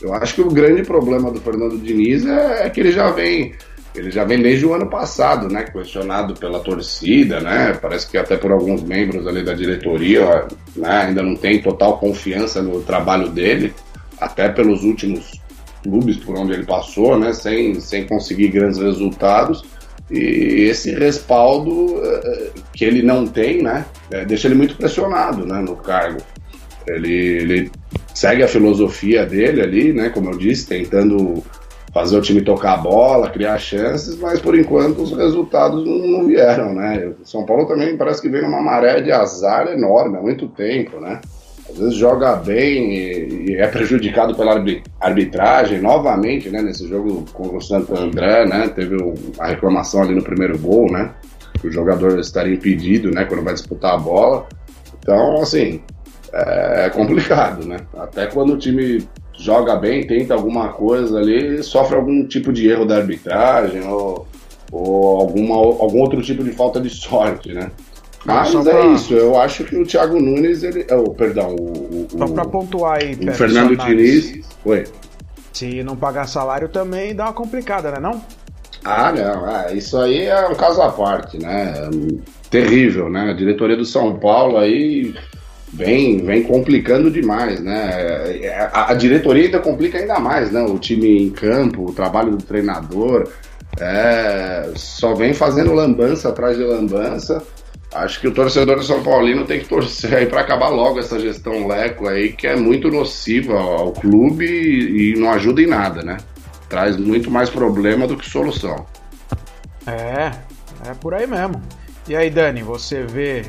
[0.02, 3.54] Eu acho que o grande problema do Fernando Diniz é, é, que ele já vem.
[3.94, 5.64] Ele já vem desde o ano passado, né?
[5.64, 7.74] Questionado pela torcida, né?
[7.80, 12.62] Parece que até por alguns membros ali da diretoria né, ainda não tem total confiança
[12.62, 13.74] no trabalho dele,
[14.18, 15.32] até pelos últimos
[15.82, 17.34] clubes por onde ele passou, né?
[17.34, 19.62] Sem, sem conseguir grandes resultados.
[20.10, 23.84] E esse respaldo eh, que ele não tem, né?
[24.10, 26.18] É, deixa ele muito pressionado né, no cargo.
[26.86, 27.70] Ele, ele
[28.14, 30.10] segue a filosofia dele ali, né?
[30.10, 31.42] Como eu disse, tentando
[31.92, 36.26] fazer o time tocar a bola, criar chances, mas por enquanto os resultados não, não
[36.26, 37.12] vieram, né?
[37.20, 40.98] O São Paulo também parece que vem numa maré de azar enorme há muito tempo,
[40.98, 41.20] né?
[41.68, 44.62] Às vezes joga bem e, e é prejudicado pela
[45.00, 46.62] arbitragem novamente, né?
[46.62, 48.68] Nesse jogo com o Santo André, né?
[48.68, 48.96] Teve
[49.38, 51.12] a reclamação ali no primeiro gol, né?
[51.60, 53.24] Que o jogador estaria impedido, né?
[53.26, 54.46] Quando vai disputar a bola.
[54.98, 55.80] Então, assim,
[56.32, 57.78] é complicado, né?
[57.96, 62.86] Até quando o time joga bem, tenta alguma coisa ali, sofre algum tipo de erro
[62.86, 64.26] da arbitragem ou,
[64.70, 67.70] ou alguma, algum outro tipo de falta de sorte, né?
[68.24, 68.86] Mas é pra...
[68.86, 70.86] isso, eu acho que o Thiago Nunes, ele.
[70.92, 72.06] Oh, perdão, o.
[72.12, 74.40] o Só pra pontuar aí, o Fernando Diniz.
[74.64, 74.84] Oi.
[75.52, 77.98] Se não pagar salário também dá uma complicada, né?
[77.98, 78.22] Não?
[78.84, 79.44] Ah, não.
[79.44, 81.74] Ah, isso aí é um caso à parte, né?
[82.48, 83.30] Terrível, né?
[83.30, 85.14] A diretoria do São Paulo aí
[85.72, 88.70] vem, vem complicando demais, né?
[88.72, 90.62] A, a, diretoria ainda complica ainda mais, né?
[90.62, 93.28] O time em campo, o trabalho do treinador,
[93.80, 97.42] é, só vem fazendo lambança atrás de lambança.
[97.94, 101.18] Acho que o torcedor do São Paulino tem que torcer aí para acabar logo essa
[101.18, 106.02] gestão Leco aí, que é muito nociva ao clube e, e não ajuda em nada,
[106.02, 106.16] né?
[106.68, 108.86] Traz muito mais problema do que solução.
[109.86, 110.30] É,
[110.88, 111.60] é por aí mesmo.
[112.08, 113.42] E aí, Dani, você vê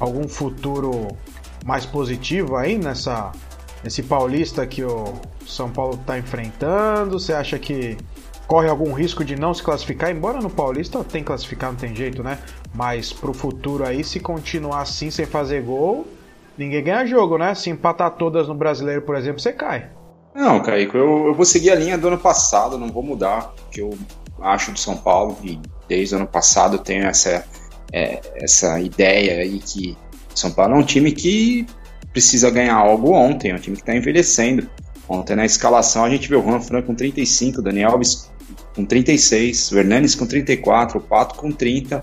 [0.00, 1.08] algum futuro
[1.64, 3.32] mais positivo aí nessa
[3.82, 5.14] nesse paulista que o
[5.46, 7.18] São Paulo está enfrentando?
[7.18, 7.96] Você acha que
[8.46, 10.10] corre algum risco de não se classificar?
[10.10, 12.38] Embora no paulista tem classificar, não tem jeito, né?
[12.74, 16.06] Mas pro futuro aí, se continuar assim sem fazer gol,
[16.56, 17.54] ninguém ganha jogo, né?
[17.54, 19.90] Se empatar todas no brasileiro, por exemplo, você cai.
[20.34, 23.80] Não, Caico, eu, eu vou seguir a linha do ano passado, não vou mudar, porque
[23.80, 23.96] eu
[24.40, 27.42] acho do São Paulo e desde o ano passado eu tenho essa,
[27.90, 29.96] é, essa ideia aí que
[30.38, 31.66] São Paulo é um time que
[32.12, 34.68] precisa ganhar algo ontem, é um time que está envelhecendo.
[35.08, 38.30] Ontem na escalação a gente viu o Juan Fran com 35, Daniel Alves
[38.74, 41.98] com 36, o Hernanes com 34, o Pato com 30.
[41.98, 42.00] Uh,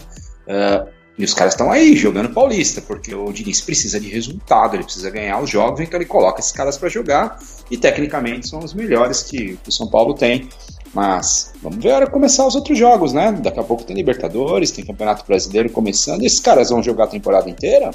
[0.48, 4.84] é, e os caras estão aí jogando paulista, porque o Diniz precisa de resultado, ele
[4.84, 7.38] precisa ganhar os jogos, então ele coloca esses caras para jogar
[7.70, 10.50] e tecnicamente são os melhores que o São Paulo tem.
[10.94, 13.32] Mas vamos ver a hora começar os outros jogos, né?
[13.32, 16.24] Daqui a pouco tem Libertadores, tem Campeonato Brasileiro começando.
[16.24, 17.90] Esses caras vão jogar a temporada inteira?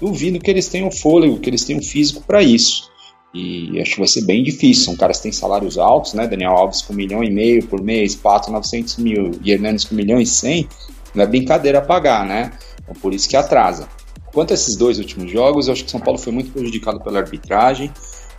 [0.00, 2.88] Duvido que eles tenham fôlego, que eles tenham físico para isso.
[3.34, 4.84] E acho que vai ser bem difícil.
[4.84, 6.28] São caras que têm salários altos, né?
[6.28, 9.94] Daniel Alves com um milhão e meio por mês, Pato 900 mil e Hernandes com
[9.94, 10.68] um milhão e cem.
[11.14, 12.52] Não é brincadeira pagar, né?
[12.82, 13.88] Então por isso que atrasa.
[14.32, 17.18] Quanto a esses dois últimos jogos, eu acho que São Paulo foi muito prejudicado pela
[17.18, 17.92] arbitragem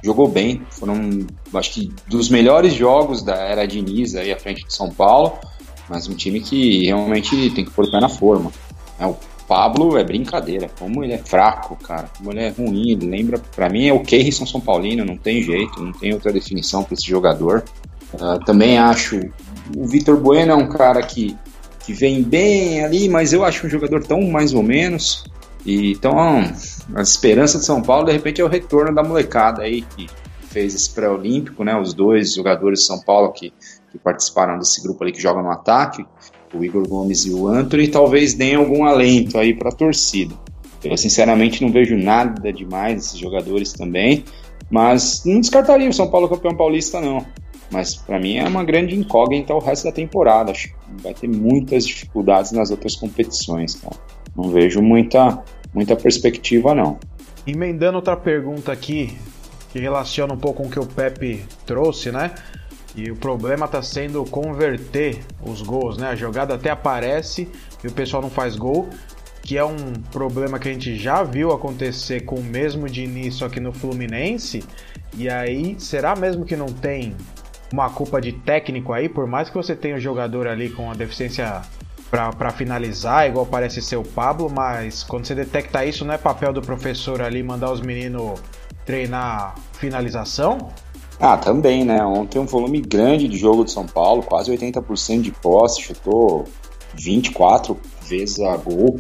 [0.03, 0.61] jogou bem.
[0.69, 5.37] Foram, acho que, dos melhores jogos da era Diniz aí à frente de São Paulo,
[5.87, 8.51] mas um time que realmente tem que pôr o pé na forma.
[8.99, 9.15] É, o
[9.47, 13.69] Pablo é brincadeira, como ele é fraco, cara, como ele é ruim, ele lembra, para
[13.69, 17.07] mim é o Keirson São Paulino, não tem jeito, não tem outra definição para esse
[17.07, 17.63] jogador.
[18.13, 19.19] Uh, também acho
[19.75, 21.35] o Vitor Bueno é um cara que,
[21.85, 25.23] que vem bem ali, mas eu acho um jogador tão mais ou menos.
[25.69, 26.17] E, então,
[26.95, 30.07] a esperança de São Paulo, de repente, é o retorno da molecada aí que
[30.47, 31.79] fez esse pré-olímpico, né?
[31.79, 33.53] Os dois jogadores de São Paulo que,
[33.91, 36.03] que participaram desse grupo ali que joga no ataque,
[36.55, 40.33] o Igor Gomes e o Anthony, talvez deem algum alento aí para a torcida.
[40.83, 44.25] Eu, sinceramente, não vejo nada demais desses jogadores também,
[44.71, 47.23] mas não descartaria o São Paulo campeão paulista, não.
[47.71, 50.49] Mas para mim é uma grande incógnita o resto da temporada.
[50.49, 53.95] Acho que vai ter muitas dificuldades nas outras competições, cara.
[54.35, 56.99] Não vejo muita, muita perspectiva, não.
[57.45, 59.17] Emendando outra pergunta aqui,
[59.71, 62.33] que relaciona um pouco com o que o Pepe trouxe, né?
[62.95, 66.07] E o problema está sendo converter os gols, né?
[66.07, 67.47] A jogada até aparece
[67.83, 68.89] e o pessoal não faz gol,
[69.43, 73.47] que é um problema que a gente já viu acontecer com o mesmo Diniz, só
[73.47, 74.63] que no Fluminense.
[75.15, 77.15] E aí, será mesmo que não tem
[77.71, 79.07] uma culpa de técnico aí?
[79.07, 81.61] Por mais que você tenha um jogador ali com a deficiência
[82.09, 86.51] para finalizar, igual parece ser o Pablo, mas quando você detecta isso, não é papel
[86.51, 88.39] do professor ali mandar os meninos
[88.85, 90.71] treinar finalização?
[91.19, 92.03] Ah, também, né?
[92.03, 96.47] Ontem um volume grande de jogo de São Paulo, quase 80% de posse, chutou
[96.95, 98.99] 24 vezes a gol,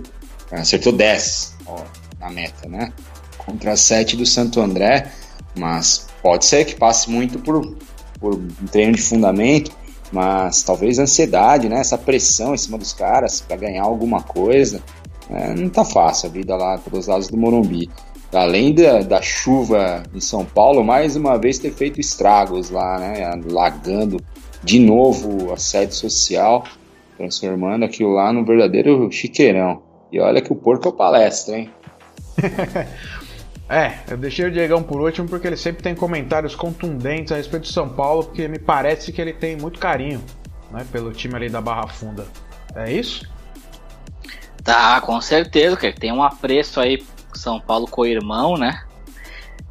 [0.51, 1.77] acertou 10 ó,
[2.19, 2.93] na meta, né?
[3.37, 5.11] Contra 7 do Santo André,
[5.57, 7.75] mas pode ser que passe muito por,
[8.19, 9.71] por um treino de fundamento,
[10.11, 11.79] mas talvez a ansiedade, né?
[11.79, 14.81] Essa pressão em cima dos caras para ganhar alguma coisa.
[15.29, 17.89] É, não tá fácil a vida lá pelos lados do Morumbi.
[18.31, 23.31] Além da, da chuva em São Paulo, mais uma vez ter feito estragos lá, né?
[23.49, 24.17] Lagando
[24.63, 26.63] de novo a sede social,
[27.17, 29.81] transformando aquilo lá num verdadeiro chiqueirão.
[30.11, 31.69] E olha que o porco é palestra, hein?
[33.69, 37.63] É, eu deixei o Diegão por último porque ele sempre tem comentários contundentes a respeito
[37.63, 40.23] de São Paulo, porque me parece que ele tem muito carinho
[40.71, 42.25] né, pelo time ali da Barra Funda.
[42.75, 43.29] É isso?
[44.63, 48.83] Tá, com certeza, que tem um apreço aí São Paulo com o irmão, né?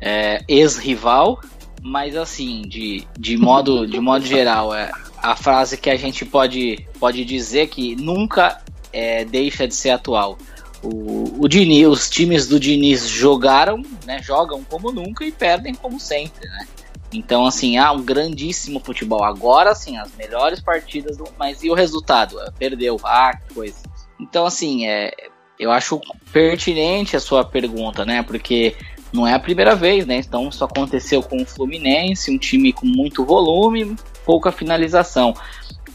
[0.00, 1.40] É, Ex-rival,
[1.82, 6.86] mas assim, de, de, modo, de modo geral, é a frase que a gente pode,
[7.00, 10.38] pode dizer que nunca é, deixa de ser atual
[10.82, 15.98] o, o Diniz, os times do Diniz jogaram, né, jogam como nunca e perdem como
[15.98, 16.66] sempre, né?
[17.12, 19.24] Então, assim, há um grandíssimo futebol.
[19.24, 21.24] Agora, sim, as melhores partidas, do...
[21.38, 22.38] mas e o resultado?
[22.40, 23.76] É, perdeu, ah, que coisa.
[24.20, 25.10] Então, assim, é,
[25.58, 26.00] eu acho
[26.32, 28.22] pertinente a sua pergunta, né?
[28.22, 28.76] Porque
[29.12, 30.16] não é a primeira vez, né?
[30.16, 35.34] Então, isso aconteceu com o Fluminense, um time com muito volume, pouca finalização.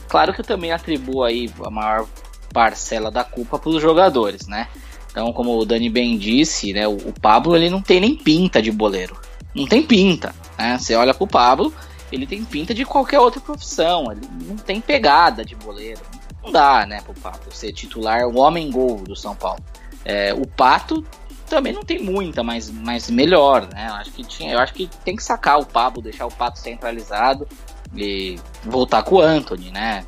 [0.08, 2.08] Claro que eu também atribuo aí a maior
[2.54, 4.68] parcela da culpa para os jogadores, né?
[5.10, 8.62] Então, como o Dani bem disse, né, o, o, Pablo ele não tem nem pinta
[8.62, 9.16] de boleiro.
[9.54, 10.34] Não tem pinta.
[10.58, 10.78] Né?
[10.78, 11.72] Você olha pro Pablo,
[12.12, 14.12] ele tem pinta de qualquer outra profissão.
[14.12, 16.02] Ele não tem pegada de boleiro.
[16.44, 19.64] Não dá, né, pro Pablo ser titular, o homem gol do São Paulo.
[20.04, 21.06] É, o Pato
[21.48, 23.88] também não tem muita, mas, mas melhor, né?
[23.90, 26.60] Eu acho que tinha, eu acho que tem que sacar o Pablo, deixar o Pato
[26.60, 27.48] centralizado
[27.96, 30.04] e voltar com o Anthony, né?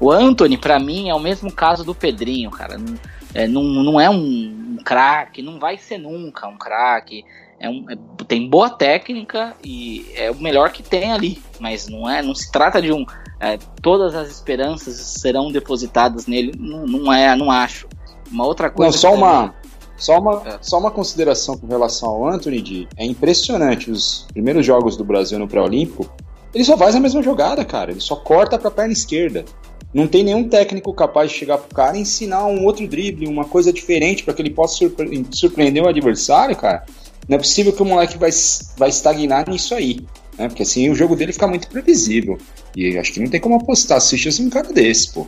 [0.00, 2.78] O Anthony, para mim, é o mesmo caso do Pedrinho, cara.
[2.78, 2.94] Não,
[3.34, 7.24] é, não, não é um, um craque, não vai ser nunca um craque.
[7.58, 12.08] É um, é, tem boa técnica e é o melhor que tem ali, mas não
[12.08, 13.06] é, não se trata de um
[13.40, 17.86] é, todas as esperanças serão depositadas nele, não, não é, não acho.
[18.30, 18.90] Uma outra coisa.
[18.90, 19.54] Não, só uma,
[19.96, 20.58] só uma, é.
[20.62, 22.88] só uma consideração com relação ao Anthony D.
[22.96, 26.10] É impressionante os primeiros jogos do Brasil no pré-olímpico.
[26.54, 27.90] Ele só faz a mesma jogada, cara.
[27.90, 29.44] Ele só corta para a perna esquerda.
[29.92, 33.44] Não tem nenhum técnico capaz de chegar pro cara e ensinar um outro drible, uma
[33.44, 36.84] coisa diferente para que ele possa surpre surpreender o adversário, cara.
[37.28, 38.30] Não é possível que o moleque vai,
[38.76, 40.04] vai estagnar nisso aí.
[40.36, 40.48] Né?
[40.48, 42.38] Porque assim o jogo dele fica muito previsível.
[42.76, 45.26] E acho que não tem como apostar assistir um cara desse, pô.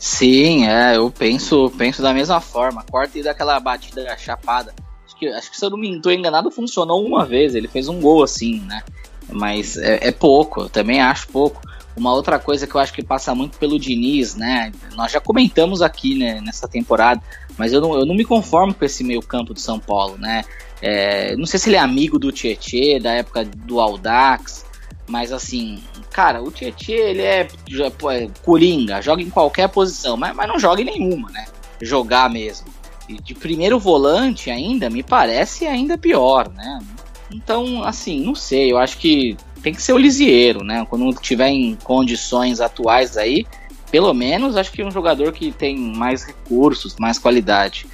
[0.00, 2.84] Sim, é, eu penso, penso da mesma forma.
[2.90, 4.74] Corta e daquela batida chapada.
[5.06, 7.54] Acho que, acho que se eu não me enganado, funcionou uma vez.
[7.54, 8.82] Ele fez um gol assim, né?
[9.32, 11.60] Mas é, é pouco, eu também acho pouco.
[11.96, 14.72] Uma outra coisa que eu acho que passa muito pelo Diniz, né?
[14.94, 17.20] Nós já comentamos aqui né, nessa temporada,
[17.58, 20.42] mas eu não, eu não me conformo com esse meio campo do São Paulo, né?
[20.80, 24.64] É, não sei se ele é amigo do Tietê, da época do Aldax,
[25.06, 30.48] mas assim, cara, o Tietê, ele é, é coringa, joga em qualquer posição, mas, mas
[30.48, 31.46] não joga em nenhuma, né?
[31.82, 32.68] Jogar mesmo.
[33.08, 36.78] E de primeiro volante ainda, me parece ainda pior, né?
[37.32, 40.86] Então, assim, não sei, eu acho que tem que ser o Lisieiro, né?
[40.88, 43.46] Quando tiver em condições atuais aí,
[43.90, 47.86] pelo menos acho que um jogador que tem mais recursos, mais qualidade.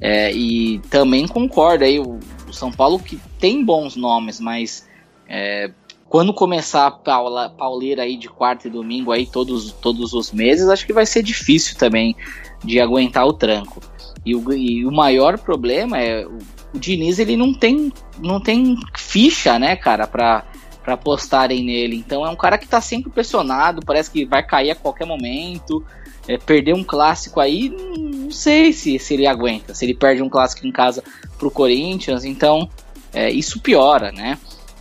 [0.00, 4.88] É, e também concordo aí, o, o, São Paulo que tem bons nomes, mas
[5.28, 5.70] é,
[6.08, 10.68] quando começar a paula, pauleira aí de quarta e domingo aí todos, todos os meses,
[10.68, 12.16] acho que vai ser difícil também
[12.64, 13.80] de aguentar o tranco.
[14.24, 16.38] E o, e o maior problema é o,
[16.74, 20.44] Diniz ele não tem não tem ficha, né, cara, para
[20.82, 21.96] para apostarem nele.
[21.96, 25.84] Então é um cara que tá sempre pressionado, parece que vai cair a qualquer momento.
[26.28, 29.74] É, perder um clássico aí, não sei se, se ele aguenta.
[29.74, 31.02] Se ele perde um clássico em casa
[31.36, 32.68] pro Corinthians, então
[33.12, 34.38] é, isso piora, né?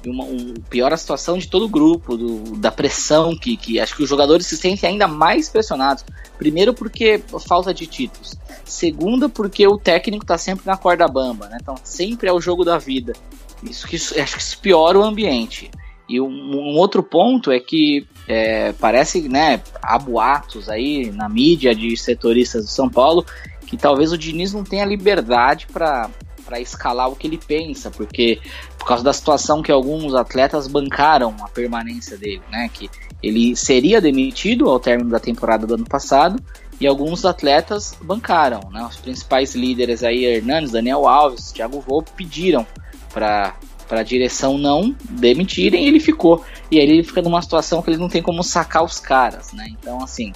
[0.09, 3.95] uma, um, piora a situação de todo o grupo, do, da pressão que, que acho
[3.95, 6.03] que os jogadores se sentem ainda mais pressionados.
[6.41, 8.35] Primeiro porque falta de títulos.
[8.65, 11.59] Segundo porque o técnico está sempre na corda bamba, né?
[11.61, 13.13] Então sempre é o jogo da vida.
[13.61, 15.69] Isso que acho que isso piora o ambiente.
[16.09, 21.75] E um, um outro ponto é que é, parece, né, há boatos aí na mídia
[21.75, 23.23] de setoristas do São Paulo
[23.67, 26.09] que talvez o Diniz não tenha liberdade para
[26.43, 28.41] para escalar o que ele pensa, porque
[28.81, 32.67] por causa da situação que alguns atletas bancaram a permanência dele, né?
[32.73, 32.89] Que
[33.21, 36.41] ele seria demitido ao término da temporada do ano passado
[36.79, 38.83] e alguns atletas bancaram, né?
[38.83, 42.65] Os principais líderes aí, Hernandes, Daniel Alves, Thiago Volpe, pediram
[43.13, 43.55] para
[43.87, 46.43] para a direção não demitirem e ele ficou.
[46.71, 49.67] E aí ele fica numa situação que ele não tem como sacar os caras, né?
[49.69, 50.31] Então, assim,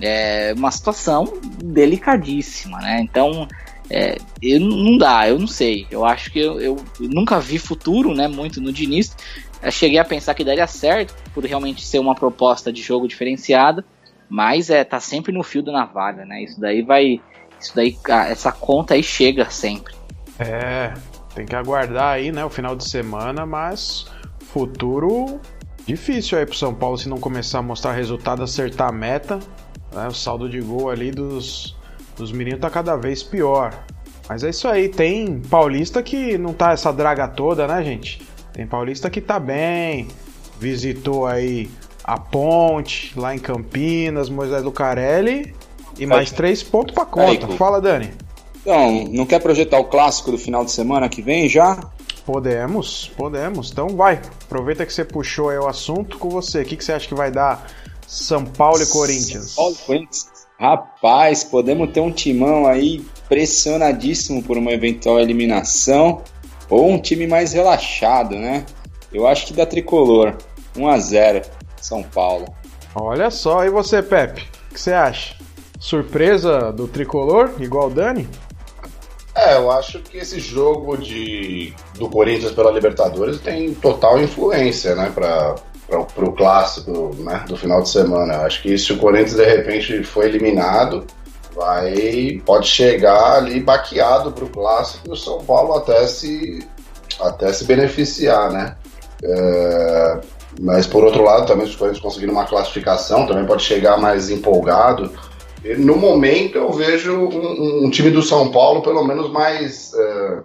[0.00, 1.24] é uma situação
[1.62, 3.00] delicadíssima, né?
[3.02, 3.48] Então,
[3.90, 5.86] é, eu, não dá, eu não sei.
[5.90, 9.16] Eu acho que eu, eu nunca vi futuro, né, muito no Diniz.
[9.60, 13.84] Eu cheguei a pensar que daria certo, por realmente ser uma proposta de jogo diferenciada,
[14.28, 16.44] mas é, tá sempre no fio da navalha, né?
[16.44, 17.20] Isso daí vai.
[17.60, 17.98] Isso daí,
[18.28, 19.92] essa conta aí chega sempre.
[20.38, 20.94] É,
[21.34, 24.06] tem que aguardar aí, né, o final de semana, mas
[24.40, 25.40] futuro
[25.84, 29.40] difícil aí pro São Paulo se não começar a mostrar resultado, acertar a meta.
[29.92, 31.76] Né, o saldo de gol ali dos
[32.20, 33.84] dos meninos tá cada vez pior.
[34.28, 38.22] Mas é isso aí, tem paulista que não tá essa draga toda, né, gente?
[38.52, 40.06] Tem paulista que tá bem,
[40.58, 41.68] visitou aí
[42.04, 45.54] a Ponte, lá em Campinas, Moisés Lucarelli
[45.98, 47.48] e mais três pontos pra conta.
[47.48, 48.10] Fala, Dani.
[48.60, 51.78] Então, não quer projetar o clássico do final de semana que vem já?
[52.24, 53.70] Podemos, podemos.
[53.70, 56.62] Então vai, aproveita que você puxou aí o assunto com você.
[56.62, 57.66] O que, que você acha que vai dar
[58.06, 59.52] São Paulo e Corinthians?
[59.52, 60.39] São Paulo e Corinthians.
[60.60, 66.20] Rapaz, podemos ter um timão aí pressionadíssimo por uma eventual eliminação
[66.68, 68.66] ou um time mais relaxado, né?
[69.10, 70.36] Eu acho que da tricolor.
[70.76, 71.42] 1 a 0
[71.80, 72.44] São Paulo.
[72.94, 74.42] Olha só, e você, Pepe?
[74.70, 75.34] O que você acha?
[75.78, 78.28] Surpresa do tricolor, igual o Dani?
[79.34, 85.10] É, eu acho que esse jogo de do Corinthians pela Libertadores tem total influência, né,
[85.14, 85.54] para
[85.90, 88.42] para o clássico né, do final de semana.
[88.42, 91.04] Acho que se o Corinthians de repente foi eliminado,
[91.54, 96.66] vai pode chegar ali baqueado para o clássico e o São Paulo até se
[97.20, 98.76] até se beneficiar, né?
[99.22, 100.20] É,
[100.60, 104.30] mas por outro lado, também se o Corinthians conseguir uma classificação, também pode chegar mais
[104.30, 105.10] empolgado.
[105.64, 110.38] E, no momento eu vejo um, um, time do São Paulo pelo menos mais é,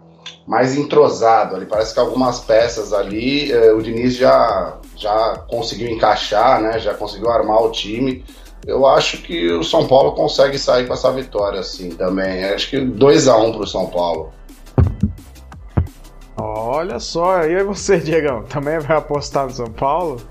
[0.46, 1.56] mais entrosado.
[1.56, 6.80] Ali parece que algumas peças ali é, o Diniz já já conseguiu encaixar, né?
[6.80, 8.24] Já conseguiu armar o time.
[8.66, 12.44] eu acho que o São Paulo consegue sair com essa vitória, assim, também.
[12.46, 14.34] Acho que 2 a 1 um pro São Paulo.
[16.38, 20.22] Olha só, e aí você, Diegão, também vai apostar no São Paulo?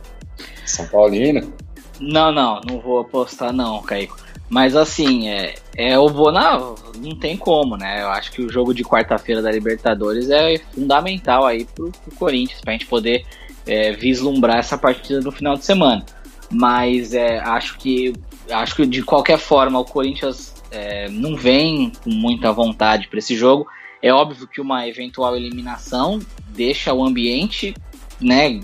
[0.67, 1.53] São Paulino?
[2.01, 4.17] Não, não, não vou apostar não, Caico.
[4.49, 6.59] Mas assim, é, é eu vou na.
[6.99, 8.03] Não tem como, né?
[8.03, 12.61] Eu acho que o jogo de quarta-feira da Libertadores é fundamental aí pro, pro Corinthians,
[12.61, 13.25] pra gente poder
[13.67, 16.05] é, vislumbrar essa partida no final de semana.
[16.51, 18.13] Mas é, acho que
[18.51, 23.35] acho que de qualquer forma o Corinthians é, não vem com muita vontade para esse
[23.35, 23.67] jogo.
[24.03, 27.75] É óbvio que uma eventual eliminação deixa o ambiente,
[28.21, 28.61] né,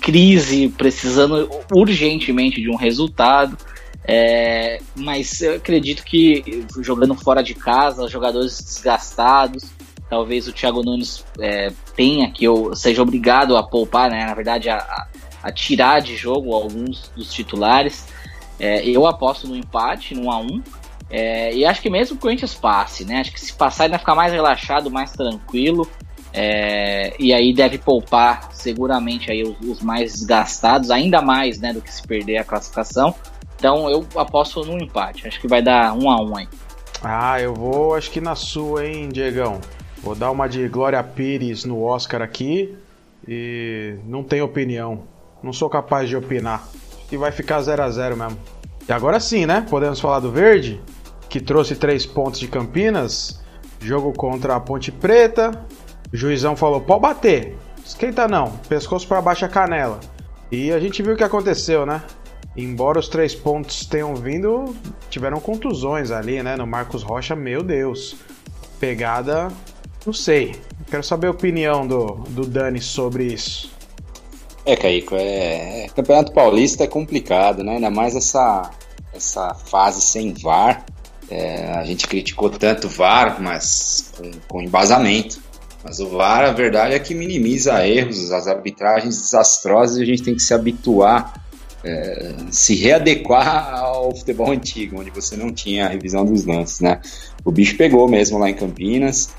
[0.00, 3.56] crise, precisando urgentemente de um resultado.
[4.04, 9.64] É, mas eu acredito que jogando fora de casa, jogadores desgastados,
[10.10, 14.26] talvez o Thiago Nunes é, tenha que eu seja obrigado a poupar, né?
[14.26, 15.06] Na verdade, a,
[15.42, 18.06] a tirar de jogo alguns dos titulares.
[18.58, 20.62] É, eu aposto no empate, no 1 a 1
[21.10, 23.20] é, e acho que mesmo que o Corinthians passe, né?
[23.20, 25.88] Acho que se passar ele vai ficar mais relaxado, mais tranquilo.
[26.32, 31.82] É, e aí deve poupar seguramente aí os, os, mais desgastados, ainda mais né, do
[31.82, 33.12] que se perder a classificação.
[33.56, 35.26] Então eu aposto no empate.
[35.26, 36.48] Acho que vai dar um a um aí.
[37.02, 39.60] Ah, eu vou, acho que na sua, hein, Diegão?
[40.02, 42.76] Vou dar uma de Glória Pires no Oscar aqui.
[43.26, 45.04] E não tenho opinião.
[45.42, 46.66] Não sou capaz de opinar.
[47.10, 48.38] E vai ficar 0 a 0 mesmo.
[48.88, 49.66] E agora sim, né?
[49.68, 50.80] Podemos falar do Verde?
[51.30, 53.40] que trouxe três pontos de Campinas.
[53.80, 55.64] Jogo contra a Ponte Preta.
[56.12, 57.56] O juizão falou: pode bater.
[57.86, 58.50] Esquenta não.
[58.68, 60.00] Pescoço para baixo a canela.
[60.50, 62.02] E a gente viu o que aconteceu, né?
[62.56, 64.74] Embora os três pontos tenham vindo,
[65.08, 66.56] tiveram contusões ali, né?
[66.56, 68.16] No Marcos Rocha, meu Deus.
[68.80, 69.48] Pegada,
[70.04, 70.54] não sei.
[70.88, 73.70] Quero saber a opinião do, do Dani sobre isso.
[74.64, 75.88] É, Caíco, é...
[75.94, 77.76] Campeonato Paulista é complicado, né?
[77.76, 78.70] Ainda mais essa,
[79.12, 80.84] essa fase sem VAR.
[81.30, 85.40] É, a gente criticou tanto o VAR, mas com, com, embasamento.
[85.82, 90.22] Mas o VAR, a verdade é que minimiza erros, as arbitragens desastrosas e a gente
[90.22, 91.42] tem que se habituar,
[91.82, 97.00] é, se readequar ao futebol antigo, onde você não tinha a revisão dos lances, né?
[97.44, 99.30] O bicho pegou mesmo lá em Campinas.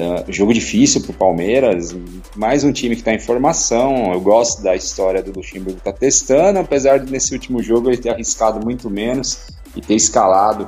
[0.00, 1.94] É, jogo difícil para o Palmeiras,
[2.34, 4.14] mais um time que está em formação.
[4.14, 7.98] Eu gosto da história do Luxemburgo estar tá testando, apesar de nesse último jogo ele
[7.98, 10.66] ter arriscado muito menos e ter escalado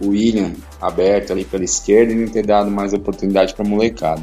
[0.00, 4.22] o William aberto ali pela esquerda e não ter dado mais oportunidade para a molecada.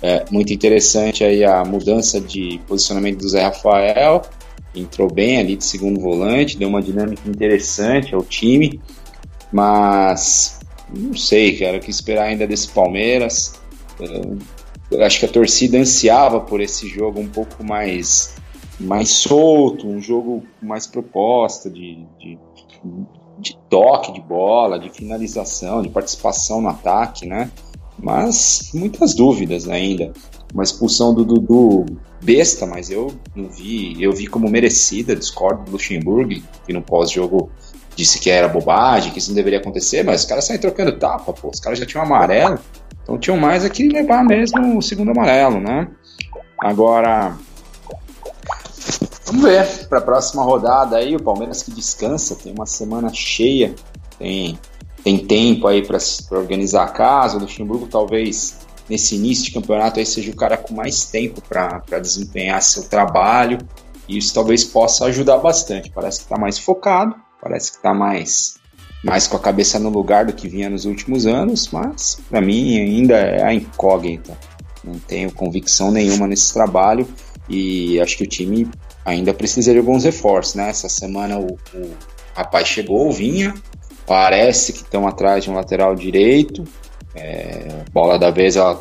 [0.00, 4.22] É, muito interessante aí a mudança de posicionamento do Zé Rafael,
[4.72, 8.80] entrou bem ali de segundo volante, deu uma dinâmica interessante ao time,
[9.52, 10.60] mas
[10.94, 13.65] não sei, cara, o que esperar ainda desse Palmeiras.
[15.04, 18.34] Acho que a torcida ansiava por esse jogo um pouco mais
[18.78, 22.38] mais solto, um jogo mais proposta de, de,
[23.38, 27.50] de toque de bola, de finalização, de participação no ataque, né?
[27.98, 30.12] Mas muitas dúvidas ainda.
[30.52, 31.86] Uma expulsão do Dudu
[32.22, 37.50] besta, mas eu não vi, eu vi como merecida, discordo do Luxemburgo, que no pós-jogo
[37.94, 41.32] disse que era bobagem, que isso não deveria acontecer, mas os caras saem trocando tapa,
[41.32, 42.58] pô, os caras já tinham amarelo,
[43.06, 45.88] então tinham mais é que levar mesmo o segundo amarelo, né?
[46.58, 47.36] Agora,
[49.26, 53.74] Vamos ver para a próxima rodada aí o Palmeiras que descansa, tem uma semana cheia,
[54.18, 54.56] tem,
[55.02, 55.98] tem tempo aí para
[56.30, 57.36] organizar a casa.
[57.36, 58.56] O Luxemburgo talvez
[58.88, 63.58] nesse início de campeonato aí seja o cara com mais tempo para desempenhar seu trabalho
[64.08, 65.90] e isso talvez possa ajudar bastante.
[65.90, 68.58] Parece que está mais focado, parece que está mais
[69.04, 72.78] mais com a cabeça no lugar do que vinha nos últimos anos, mas para mim
[72.78, 74.36] ainda é a incógnita.
[74.82, 77.06] Não tenho convicção nenhuma nesse trabalho
[77.48, 78.68] e acho que o time
[79.04, 80.68] ainda precisa de alguns reforços, né?
[80.68, 81.90] Essa semana o, o
[82.34, 83.54] rapaz chegou, Vinha,
[84.06, 86.64] parece que estão atrás de um lateral direito,
[87.14, 88.78] é, bola da vez o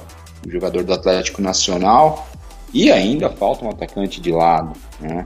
[0.48, 2.28] jogador do Atlético Nacional,
[2.74, 5.24] e ainda falta um atacante de lado, né?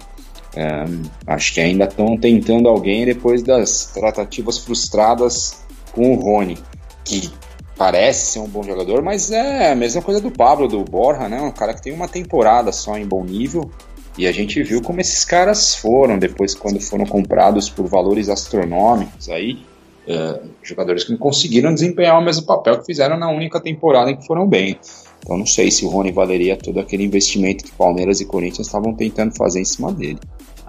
[0.56, 0.86] É,
[1.28, 6.58] acho que ainda estão tentando alguém depois das tratativas frustradas com o Rony,
[7.06, 7.32] que
[7.78, 11.41] parece ser um bom jogador, mas é a mesma coisa do Pablo, do Borja, né?
[11.41, 13.72] Um cara que tem uma temporada só em bom nível,
[14.18, 19.30] e a gente viu como esses caras foram depois quando foram comprados por valores astronômicos
[19.30, 19.60] aí,
[20.06, 24.18] é, jogadores que não conseguiram desempenhar o mesmo papel que fizeram na única temporada em
[24.18, 24.78] que foram bem.
[25.20, 28.93] Então não sei se o Rony valeria todo aquele investimento que Palmeiras e Corinthians estavam
[28.93, 30.20] tentando fazer em cima dele.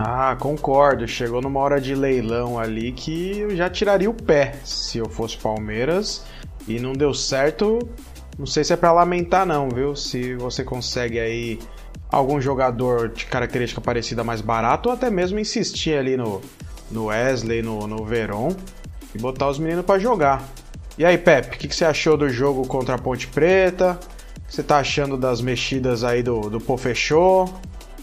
[0.02, 1.06] Ah, concordo.
[1.06, 5.36] Chegou numa hora de leilão ali que eu já tiraria o pé se eu fosse
[5.36, 6.24] Palmeiras
[6.66, 7.78] e não deu certo.
[8.38, 9.94] Não sei se é para lamentar não, viu?
[9.94, 11.58] Se você consegue aí
[12.08, 16.40] algum jogador de característica parecida mais barato ou até mesmo insistir ali no,
[16.90, 18.56] no Wesley, no, no Veron
[19.14, 20.42] e botar os meninos para jogar.
[20.96, 24.00] E aí, Pepe, o que, que, você achou do jogo contra a Ponte Preta?
[24.38, 27.50] O que você tá achando das mexidas aí do, do Pofechô?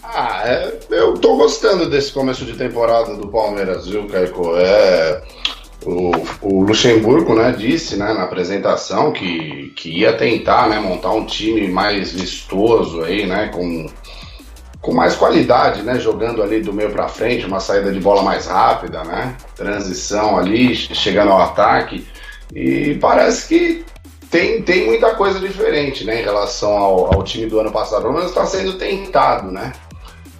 [0.10, 4.58] Ah, é, eu tô gostando desse começo de temporada do Palmeiras, viu, Caio?
[4.58, 5.22] É,
[5.86, 11.26] o, o, Luxemburgo né, disse né, na apresentação que, que ia tentar né, montar um
[11.26, 13.86] time mais vistoso aí, né, com,
[14.82, 18.47] com mais qualidade, né, jogando ali do meio para frente, uma saída de bola mais
[18.47, 22.08] rápida, né, transição ali, chegando ao ataque.
[22.55, 23.86] E parece que
[24.32, 28.03] tem, tem muita coisa diferente né, em relação ao, ao time do ano passado.
[28.03, 29.74] Pelo menos está sendo tentado, né?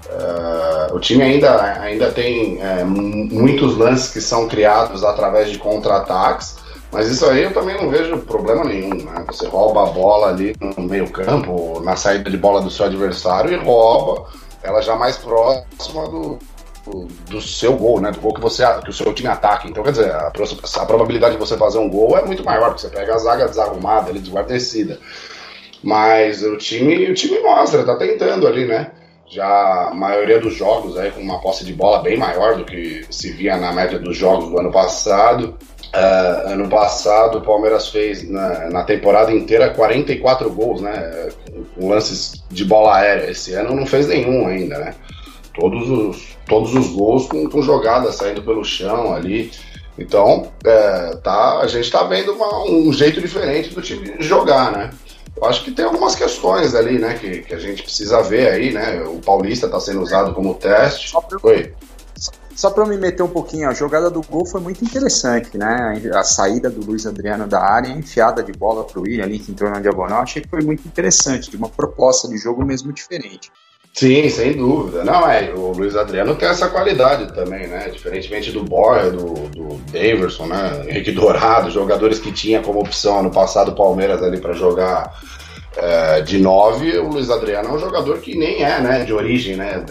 [0.10, 6.58] Uh, o time ainda, ainda tem é, muitos lances que são criados através de contra-ataques,
[6.92, 8.96] mas isso aí eu também não vejo problema nenhum.
[8.96, 9.26] Né?
[9.28, 13.58] Você rouba a bola ali no meio-campo, na saída de bola do seu adversário e
[13.58, 14.28] rouba
[14.64, 16.40] ela já mais próxima do,
[16.86, 18.12] do, do, seu gol, né?
[18.12, 19.68] Do gol que, você, que o seu time ataca.
[19.68, 22.82] Então, quer dizer, a, a probabilidade de você fazer um gol é muito maior, porque
[22.82, 25.00] você pega a zaga desarrumada, ali, desguarnecida.
[25.84, 28.92] Mas o time, o time mostra, tá tentando ali, né?
[29.30, 33.06] Já a maioria dos jogos aí com uma posse de bola bem maior do que
[33.10, 35.58] se via na média dos jogos do ano passado.
[35.88, 41.30] Uh, ano passado o Palmeiras fez na, na, temporada inteira 44 gols, né?
[41.76, 43.32] Com lances de bola aérea.
[43.32, 44.96] Esse ano não fez nenhum ainda, né?
[45.54, 49.52] Todos os, todos os gols com, com jogadas saindo pelo chão ali.
[49.98, 54.90] Então, é, tá, a gente está vendo uma, um jeito diferente do time jogar, né?
[55.38, 58.74] Eu acho que tem algumas questões ali, né, que, que a gente precisa ver aí,
[58.74, 59.04] né?
[59.04, 61.10] O Paulista está sendo usado como teste.
[61.10, 61.74] Só pra, Oi.
[62.56, 66.02] Só para me meter um pouquinho, a jogada do gol foi muito interessante, né?
[66.16, 69.38] A saída do Luiz Adriano da área, a enfiada de bola para o William ali
[69.38, 72.92] que entrou na diagonal, achei que foi muito interessante, de uma proposta de jogo mesmo
[72.92, 73.52] diferente.
[73.98, 75.04] Sim, sem dúvida.
[75.04, 77.90] Não, é, o Luiz Adriano tem essa qualidade também, né?
[77.90, 80.84] Diferentemente do Borja, do, do Daverson, né?
[80.88, 85.20] Henrique Dourado, jogadores que tinha como opção no passado o Palmeiras ali para jogar
[85.76, 89.56] é, de 9, o Luiz Adriano é um jogador que nem é, né, de origem,
[89.56, 89.84] né,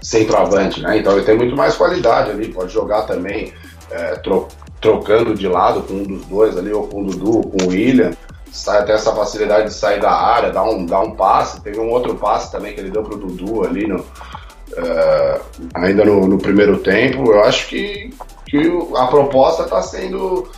[0.00, 0.98] centroavante, né?
[0.98, 3.52] Então ele tem muito mais qualidade ali, pode jogar também
[3.90, 4.46] é, tro
[4.80, 7.68] trocando de lado com um dos dois ali, ou com o Dudu, ou com o
[7.70, 8.12] William
[8.52, 11.60] sai até essa facilidade de sair da área, dar um, dar um passe.
[11.62, 15.40] Teve um outro passe também que ele deu pro Dudu ali no, uh,
[15.74, 17.32] ainda no, no, primeiro tempo.
[17.32, 18.14] Eu acho que,
[18.46, 18.60] que
[18.94, 20.48] a proposta está sendo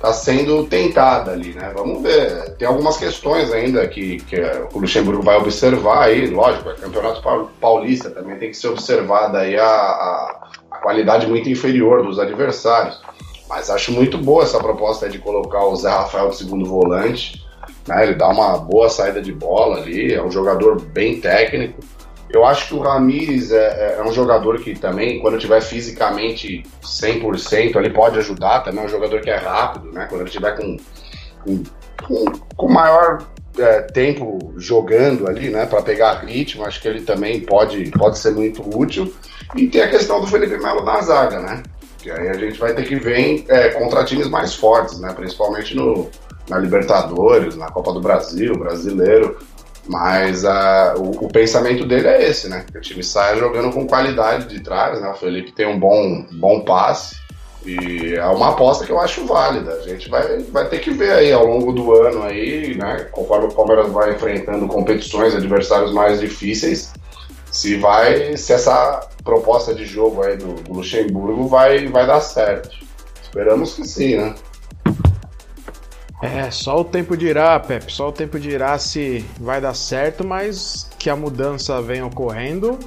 [0.00, 1.72] tá sendo tentada ali, né?
[1.76, 2.56] Vamos ver.
[2.56, 4.36] Tem algumas questões ainda que, que
[4.74, 7.22] o Luxemburgo vai observar aí, lógico, é campeonato
[7.60, 13.00] paulista, também tem que ser observada aí a, a, a qualidade muito inferior dos adversários.
[13.52, 17.44] Mas acho muito boa essa proposta de colocar o Zé Rafael de segundo volante.
[17.86, 18.04] Né?
[18.04, 21.80] Ele dá uma boa saída de bola ali, é um jogador bem técnico.
[22.30, 26.62] Eu acho que o Ramires é, é, é um jogador que também, quando tiver fisicamente
[26.82, 28.60] 100%, ele pode ajudar.
[28.60, 30.06] Também é um jogador que é rápido, né?
[30.08, 30.78] Quando ele tiver com,
[31.44, 31.62] com,
[32.02, 32.24] com,
[32.56, 33.26] com maior
[33.58, 38.30] é, tempo jogando ali, né, para pegar ritmo, acho que ele também pode, pode ser
[38.30, 39.12] muito útil.
[39.54, 41.62] E tem a questão do Felipe Melo na zaga, né?
[42.02, 45.12] Que aí a gente vai ter que ver é, contra times mais fortes, né?
[45.12, 46.10] Principalmente no,
[46.48, 49.38] na Libertadores, na Copa do Brasil, brasileiro.
[49.86, 52.64] Mas uh, o, o, pensamento dele é esse, né?
[52.70, 55.08] Que o time saia jogando com qualidade de trás, né?
[55.10, 57.16] O Felipe tem um bom, bom passe.
[57.64, 59.74] E é uma aposta que eu acho válida.
[59.74, 63.08] A gente vai, vai ter que ver aí ao longo do ano aí, né?
[63.12, 66.92] Conforme o Palmeiras vai enfrentando competições, adversários mais difíceis,
[67.52, 72.70] se vai, se essa proposta de jogo aí do, Luxemburgo vai, vai dar certo.
[73.22, 74.34] Esperamos que sim, né?
[76.22, 80.88] É, só o tempo dirá, Pepe, só o tempo dirá se vai dar certo, mas
[80.98, 82.78] que a mudança vem ocorrendo,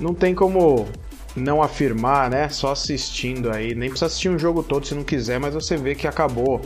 [0.00, 0.88] não tem como
[1.36, 2.48] não afirmar, né?
[2.48, 5.94] Só assistindo aí, nem precisa assistir um jogo todo se não quiser, mas você vê
[5.94, 6.60] que acabou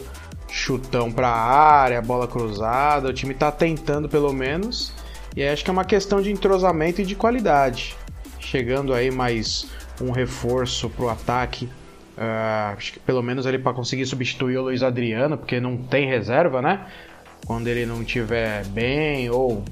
[0.49, 4.94] chutão pra área, bola cruzada, o time tá tentando pelo menos.
[5.37, 7.97] E acho que é uma questão de entrosamento e de qualidade.
[8.39, 9.67] Chegando aí mais
[10.01, 11.69] um reforço pro ataque.
[12.17, 16.07] Uh, acho que pelo menos ele para conseguir substituir o Luiz Adriano, porque não tem
[16.07, 16.87] reserva, né?
[17.45, 19.65] Quando ele não estiver bem ou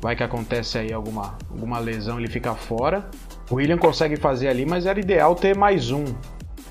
[0.00, 3.10] vai que acontece aí alguma, alguma lesão, ele fica fora.
[3.50, 6.04] O William consegue fazer ali, mas era ideal ter mais um,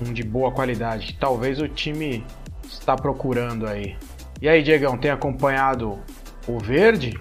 [0.00, 1.18] um de boa qualidade.
[1.20, 2.24] Talvez o time
[2.64, 3.94] está procurando aí.
[4.40, 5.98] E aí, Diegão, tem acompanhado
[6.46, 7.20] o Verde?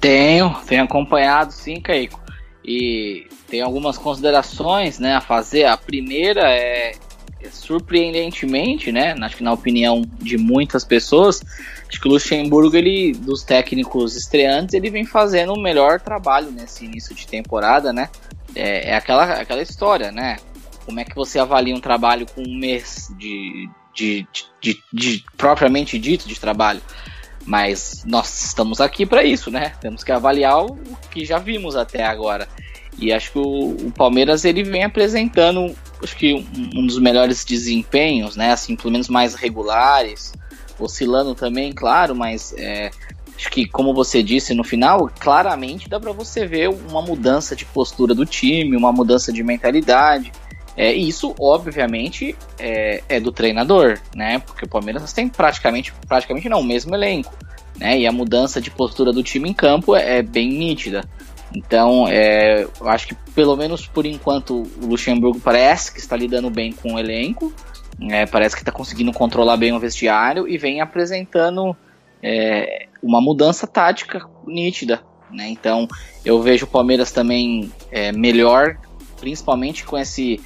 [0.00, 2.20] Tenho, tenho acompanhado sim, Caico.
[2.64, 5.64] E tem algumas considerações né, a fazer.
[5.64, 6.92] A primeira é,
[7.40, 9.14] é surpreendentemente, né?
[9.20, 11.42] Acho que na opinião de muitas pessoas,
[11.88, 16.84] acho que o Luxemburgo, ele, dos técnicos estreantes, ele vem fazendo o melhor trabalho nesse
[16.84, 18.08] início de temporada, né?
[18.54, 20.38] É, é aquela, aquela história, né?
[20.90, 25.24] como é que você avalia um trabalho com um mês de, de, de, de, de
[25.36, 26.80] propriamente dito de trabalho?
[27.50, 29.72] Mas nós estamos aqui para isso, né?
[29.80, 30.78] Temos que avaliar o
[31.10, 32.46] que já vimos até agora.
[32.96, 37.44] E acho que o, o Palmeiras ele vem apresentando, acho que um, um, dos melhores
[37.44, 38.52] desempenhos, né?
[38.52, 40.32] Assim, pelo menos mais regulares,
[40.78, 42.92] oscilando também, claro, mas é,
[43.36, 47.64] acho que como você disse no final, claramente dá para você ver uma mudança de
[47.64, 50.30] postura do time, uma mudança de mentalidade.
[50.76, 54.38] É, isso, obviamente, é, é, do treinador, né?
[54.38, 57.32] Porque o Palmeiras tem praticamente, praticamente não, o mesmo elenco,
[57.76, 57.98] né?
[57.98, 61.02] E a mudança de postura do time em campo é, é bem nítida.
[61.54, 66.48] Então, é, eu acho que pelo menos por enquanto o Luxemburgo parece que está lidando
[66.48, 67.52] bem com o elenco,
[68.08, 71.76] é, parece que está conseguindo controlar bem o vestiário e vem apresentando
[72.22, 75.02] é, uma mudança tática nítida.
[75.30, 75.48] Né?
[75.48, 75.86] Então,
[76.24, 78.78] eu vejo o Palmeiras também é, melhor,
[79.20, 80.40] principalmente com esse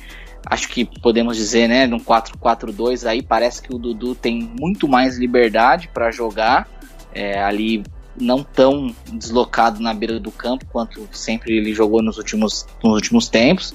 [0.47, 5.17] acho que podemos dizer, né, num 4-4-2 aí parece que o Dudu tem muito mais
[5.17, 6.69] liberdade para jogar
[7.15, 7.83] é, ali
[8.21, 13.29] não tão deslocado na beira do campo quanto sempre ele jogou nos últimos, nos últimos
[13.29, 13.75] tempos.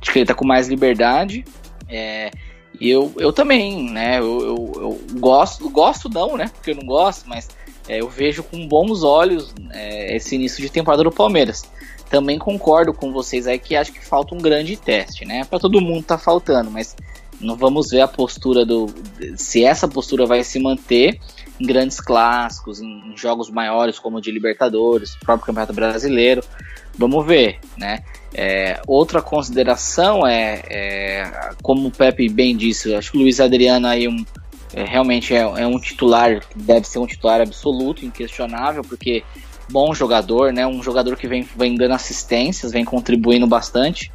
[0.00, 1.44] Acho que ele está com mais liberdade.
[1.88, 2.30] É,
[2.80, 4.18] e eu, eu também, né?
[4.18, 6.50] Eu, eu, eu, gosto, gosto não, né?
[6.54, 7.48] Porque eu não gosto, mas
[7.88, 11.68] é, eu vejo com bons olhos é, esse início de temporada do Palmeiras.
[12.12, 15.44] Também concordo com vocês aí que acho que falta um grande teste, né?
[15.44, 16.94] Para todo mundo tá faltando, mas
[17.40, 18.86] não vamos ver a postura do.
[19.34, 21.18] Se essa postura vai se manter
[21.58, 26.44] em grandes clássicos, em, jogos maiores como o de Libertadores, próprio Campeonato Brasileiro.
[26.98, 28.00] Vamos ver, né?
[28.34, 33.86] É, outra consideração é, é, como o Pepe bem disse, acho que o Luiz Adriano
[33.86, 34.22] aí um,
[34.74, 39.22] é, realmente é, é, um titular, deve ser um titular absoluto, inquestionável, porque
[39.72, 40.66] bom jogador, né?
[40.66, 44.12] Um jogador que vem, vem dando assistências, vem contribuindo bastante.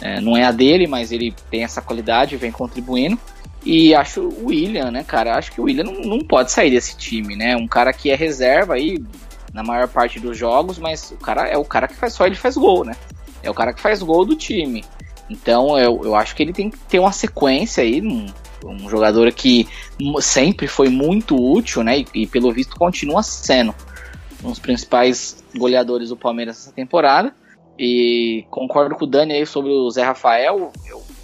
[0.00, 3.18] É, não é a dele, mas ele tem essa qualidade, vem contribuindo.
[3.64, 5.36] E acho o William, né, cara?
[5.36, 7.56] Acho que o William não, não pode sair desse time, né?
[7.56, 9.02] Um cara que é reserva aí
[9.52, 12.34] na maior parte dos jogos, mas o cara é o cara que faz só ele
[12.34, 12.94] faz gol, né?
[13.42, 14.84] É o cara que faz gol do time.
[15.28, 18.26] Então eu, eu acho que ele tem que ter uma sequência aí, um,
[18.64, 19.68] um jogador que
[20.20, 21.98] sempre foi muito útil, né?
[21.98, 23.74] E, e, pelo visto continua sendo
[24.42, 27.34] um dos principais goleadores do Palmeiras essa temporada.
[27.78, 30.72] E concordo com o Dani aí sobre o Zé Rafael.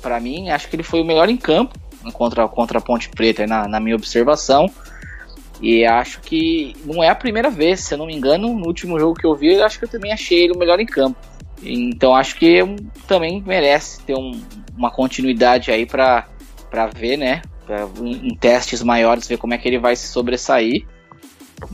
[0.01, 1.79] para mim, acho que ele foi o melhor em campo
[2.13, 4.71] contra, contra a Ponte Preta, na, na minha observação.
[5.61, 8.99] E acho que não é a primeira vez, se eu não me engano, no último
[8.99, 11.19] jogo que eu vi, eu acho que eu também achei ele o melhor em campo.
[11.63, 12.61] Então acho que
[13.09, 14.41] também merece ter um,
[14.77, 16.27] uma continuidade aí para
[16.95, 17.43] ver, né?
[17.67, 20.87] Pra, em, testes maiores, ver como é que ele vai se sobressair.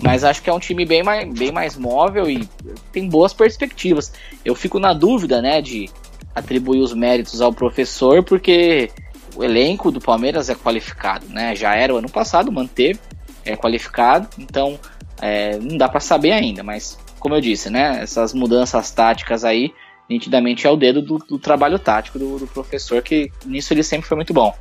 [0.02, 2.48] Mas acho que é um time bem mais, bem mais móvel e
[2.92, 4.12] tem boas perspectivas.
[4.44, 5.90] Eu fico na dúvida, né, de
[6.34, 8.90] atribuir os méritos ao professor, porque
[9.36, 11.54] o elenco do Palmeiras é qualificado, né?
[11.54, 12.98] Já era o ano passado, manteve,
[13.44, 14.78] é qualificado, então
[15.20, 18.02] é, não dá para saber ainda, mas como eu disse, né?
[18.02, 19.72] Essas mudanças táticas aí,
[20.08, 24.06] nitidamente é o dedo do, do trabalho tático do, do, professor, que nisso ele sempre
[24.06, 24.54] foi muito bom.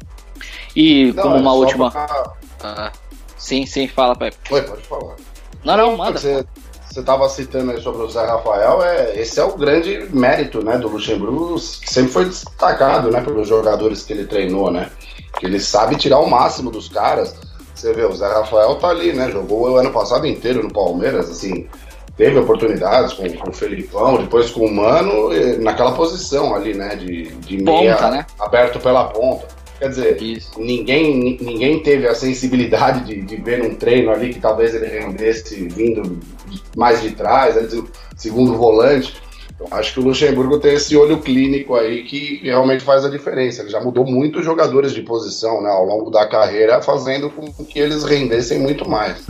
[0.76, 1.92] E não, como uma última.
[1.92, 2.34] Pra...
[2.64, 3.03] Uh,
[3.44, 4.38] sim, sim, fala, Pepe.
[4.52, 5.16] Oi, pode falar.
[5.64, 6.20] Não, não, manda.
[6.20, 6.46] Você,
[6.90, 10.78] você estava citando aí sobre o Zé Rafael, é, esse é o grande mérito né,
[10.78, 14.90] do Luxemburgo, que sempre foi destacado né, pelos jogadores que ele treinou, né?
[15.40, 17.36] Que ele sabe tirar o máximo dos caras.
[17.74, 19.32] Você vê, o Zé Rafael tá ali, né?
[19.32, 21.68] Jogou o ano passado inteiro no Palmeiras, assim,
[22.16, 25.30] teve oportunidades com, com o Felipão, depois com o Mano,
[25.60, 26.96] naquela posição ali, né?
[26.96, 28.26] De, de meia ponta, né?
[28.40, 29.48] aberto pela ponta.
[29.84, 30.18] Quer dizer,
[30.58, 35.68] ninguém, ninguém teve a sensibilidade de, de ver um treino ali que talvez ele rendesse
[35.68, 36.22] vindo
[36.74, 37.58] mais de trás,
[38.16, 39.14] segundo volante.
[39.54, 43.62] Então, acho que o Luxemburgo tem esse olho clínico aí que realmente faz a diferença.
[43.62, 47.78] Ele já mudou muitos jogadores de posição né, ao longo da carreira, fazendo com que
[47.78, 49.22] eles rendessem muito mais.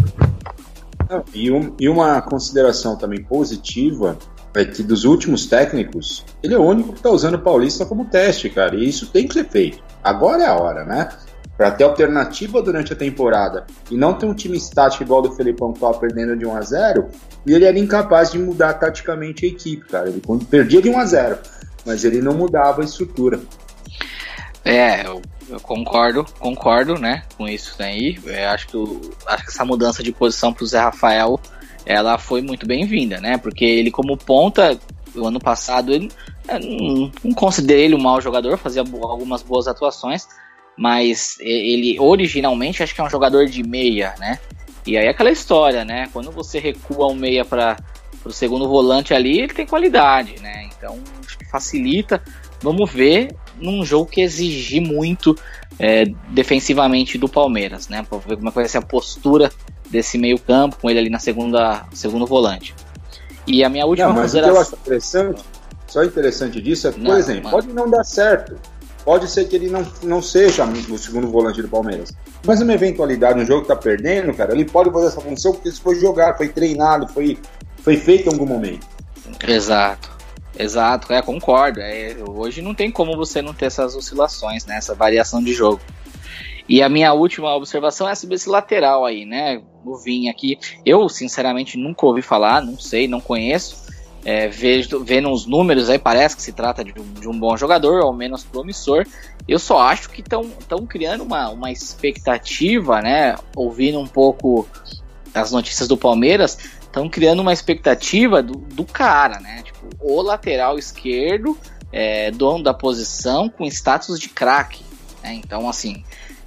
[1.34, 4.20] E, um, e uma consideração também positiva
[4.56, 8.06] é que dos últimos técnicos, ele é o único que está usando o Paulista como
[8.06, 8.76] teste, cara.
[8.76, 9.84] E isso tem que ser feito.
[10.04, 11.10] Agora é a hora, né?
[11.58, 15.72] Para ter alternativa durante a temporada e não ter um time estático igual do Felipão
[15.72, 17.10] que estava perdendo de 1 a 0
[17.45, 20.10] e ele era incapaz de mudar taticamente a equipe, cara.
[20.10, 21.38] Ele perdia de 1 a 0
[21.86, 23.39] mas ele não mudava a estrutura.
[24.64, 28.18] É, eu, eu concordo, concordo, né, com isso daí.
[28.26, 31.39] Eu acho que, eu, acho que essa mudança de posição para o Zé Rafael
[31.86, 33.38] ela foi muito bem-vinda, né?
[33.38, 34.80] Porque ele, como ponta,
[35.16, 36.12] o ano passado, ele
[36.48, 40.28] não, não considerei ele um mau jogador, fazia algumas boas atuações,
[40.78, 44.40] mas ele originalmente acho que é um jogador de meia, né?
[44.86, 46.10] E aí aquela história, né?
[46.12, 47.78] Quando você recua um meia para
[48.26, 50.68] o segundo volante ali, ele tem qualidade, né?
[50.78, 52.22] Então acho que facilita.
[52.62, 55.38] Vamos ver num jogo que exige muito
[55.80, 58.06] é, defensivamente do Palmeiras, né?
[58.08, 59.52] Para ver como é vai ser a postura
[59.94, 62.76] desse meio campo com ele ali na segunda segundo volante.
[63.46, 64.52] E a minha última não, mas consideração...
[64.52, 65.44] o que eu acho interessante,
[65.88, 67.56] só interessante disso é, por não, exemplo, mano.
[67.56, 68.58] pode não dar certo,
[69.06, 72.12] pode ser que ele não, não seja o segundo volante do Palmeiras.
[72.46, 75.70] Mas uma eventualidade, um jogo que tá perdendo, cara, ele pode fazer essa função porque
[75.70, 77.38] isso foi jogado, foi treinado, foi,
[77.84, 78.88] foi feito em algum momento.
[79.48, 80.12] Exato.
[80.58, 81.80] Exato, é, concordo.
[81.80, 84.78] É, hoje não tem como você não ter essas oscilações, né?
[84.78, 85.82] Essa variação de jogo.
[86.74, 89.61] E a minha última observação é sobre esse lateral aí, né?
[89.86, 90.57] O Vinha aqui.
[90.84, 93.84] Eu, sinceramente, nunca ouvi falar, não sei, não conheço.
[94.26, 97.55] É, vejo, vendo os números aí, parece que se trata de um, de um bom
[97.55, 99.05] jogador, ao menos promissor.
[99.47, 103.36] Eu só acho que estão criando uma, uma expectativa, né?
[103.55, 104.67] Ouvindo um pouco
[105.32, 109.61] as notícias do Palmeiras, estão criando uma expectativa do, do cara, né?
[109.61, 111.55] Tipo, o lateral esquerdo,
[111.91, 114.84] é, dono da posição, com status de craque.
[115.21, 115.36] Né?
[115.36, 116.03] Então, assim,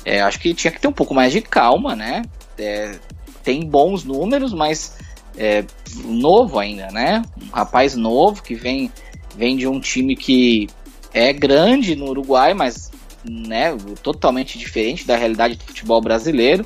[0.06, 2.22] é, acho que tinha que ter um pouco mais de calma, né?
[2.56, 2.96] É,
[3.42, 4.96] tem bons números, mas
[5.36, 5.64] é,
[6.04, 7.24] novo ainda, né?
[7.42, 8.92] Um rapaz novo que vem,
[9.34, 10.68] vem de um time que
[11.12, 12.92] é grande no Uruguai, mas
[13.28, 16.64] né, totalmente diferente da realidade do futebol brasileiro.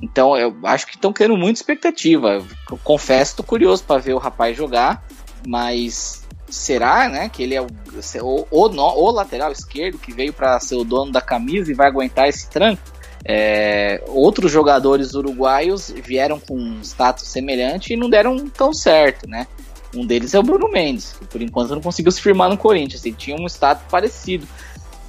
[0.00, 2.44] Então eu acho que estão criando muita expectativa.
[2.70, 5.04] Eu confesso, tô curioso para ver o rapaz jogar,
[5.44, 6.21] mas
[6.52, 10.76] será, né, que ele é o, o, o, o lateral esquerdo que veio para ser
[10.76, 12.82] o dono da camisa e vai aguentar esse tranco?
[13.24, 19.46] É, outros jogadores uruguaios vieram com um status semelhante e não deram tão certo, né?
[19.94, 23.04] Um deles é o Bruno Mendes, que por enquanto não conseguiu se firmar no Corinthians.
[23.04, 24.46] Ele tinha um status parecido,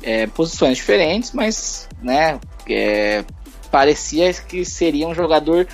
[0.01, 2.39] é, posições diferentes, mas, né?
[2.69, 3.23] É,
[3.71, 5.67] parecia que seria um jogador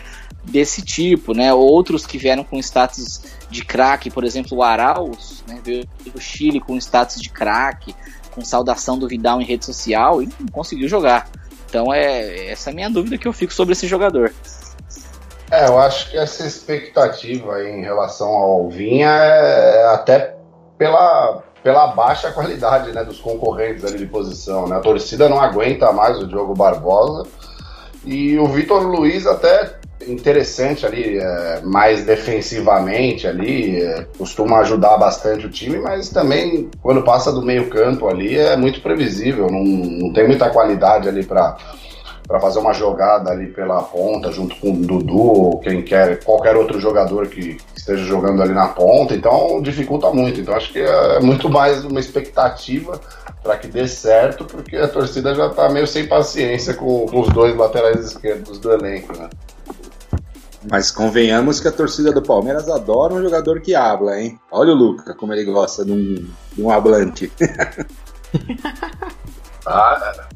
[0.43, 1.53] desse tipo, né?
[1.53, 5.59] Outros que vieram com status de craque, por exemplo, o Arauz, né?
[5.63, 7.95] veio do Chile com status de craque,
[8.31, 11.27] com saudação do Vidal em rede social e não conseguiu jogar.
[11.69, 14.33] Então é essa é a minha dúvida que eu fico sobre esse jogador.
[15.51, 20.35] É, eu acho que essa expectativa em relação ao Vinha é até
[20.77, 24.67] pela, pela baixa qualidade né, dos concorrentes ali de posição.
[24.67, 24.77] Né?
[24.77, 27.27] A torcida não aguenta mais o Diogo Barbosa
[28.05, 35.45] e o Vitor Luiz até interessante ali, é, mais defensivamente ali, é, costuma ajudar bastante
[35.45, 40.13] o time, mas também quando passa do meio campo ali é muito previsível, não, não
[40.13, 41.57] tem muita qualidade ali para
[42.29, 46.55] para fazer uma jogada ali pela ponta junto com o Dudu ou quem quer, qualquer
[46.55, 50.39] outro jogador que esteja jogando ali na ponta, então dificulta muito.
[50.39, 53.01] Então acho que é muito mais uma expectativa
[53.41, 57.29] para que dê certo, porque a torcida já está meio sem paciência com, com, os
[57.29, 59.27] dois laterais esquerdos do elenco, né?
[60.69, 64.39] Mas convenhamos que a torcida do Palmeiras adora um jogador que habla, hein?
[64.51, 66.15] Olha o Luca, como ele gosta de um,
[66.53, 67.31] de um hablante.
[69.65, 70.27] ah,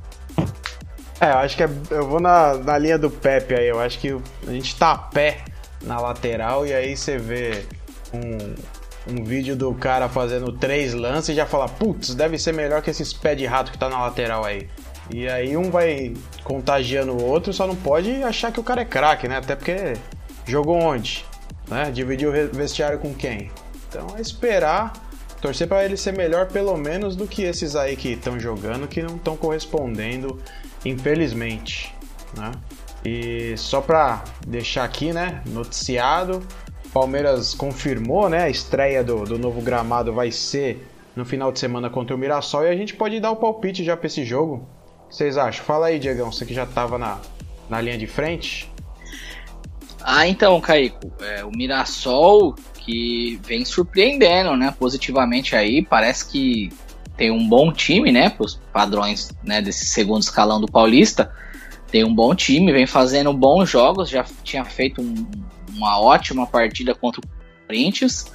[1.19, 3.67] é, eu acho que é, eu vou na, na linha do Pepe aí.
[3.67, 4.17] Eu acho que
[4.47, 5.45] a gente tá a pé
[5.81, 7.65] na lateral e aí você vê
[8.13, 12.81] um, um vídeo do cara fazendo três lances e já fala, putz, deve ser melhor
[12.81, 14.67] que esses pé de rato que tá na lateral aí.
[15.11, 18.85] E aí um vai contagiando o outro, só não pode achar que o cara é
[18.85, 19.37] craque, né?
[19.37, 19.93] Até porque
[20.45, 21.25] jogou onde?
[21.67, 21.91] Né?
[21.91, 23.51] Dividiu o vestiário com quem?
[23.89, 24.93] Então é esperar,
[25.41, 29.01] torcer para ele ser melhor pelo menos do que esses aí que estão jogando, que
[29.01, 30.39] não estão correspondendo
[30.85, 31.93] infelizmente.
[32.35, 32.51] Né?
[33.05, 36.41] E só para deixar aqui, né, noticiado,
[36.93, 41.89] Palmeiras confirmou, né, a estreia do, do novo gramado vai ser no final de semana
[41.89, 44.67] contra o Mirassol e a gente pode dar o palpite já para esse jogo.
[45.13, 45.63] Vocês acham?
[45.63, 47.19] Fala aí, Diegão, você que já estava na,
[47.69, 48.67] na linha de frente.
[50.01, 56.73] Ah, então, Caico, é, o Mirassol que vem surpreendendo, né, positivamente aí, parece que
[57.15, 61.31] tem um bom time, né, para os padrões né, desse segundo escalão do Paulista.
[61.91, 65.27] Tem um bom time, vem fazendo bons jogos, já tinha feito um,
[65.75, 67.23] uma ótima partida contra o
[67.67, 68.25] Corinthians.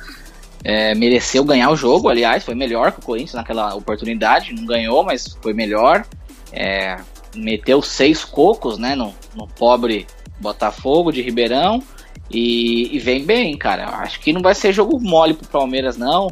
[0.62, 5.02] É, mereceu ganhar o jogo, aliás, foi melhor que o Corinthians naquela oportunidade, não ganhou,
[5.02, 6.06] mas foi melhor.
[6.52, 6.96] É,
[7.34, 10.06] meteu seis cocos né, no, no pobre
[10.40, 11.82] Botafogo de Ribeirão
[12.30, 13.88] e, e, vem bem, cara.
[13.96, 16.28] Acho que não vai ser jogo mole pro Palmeiras, não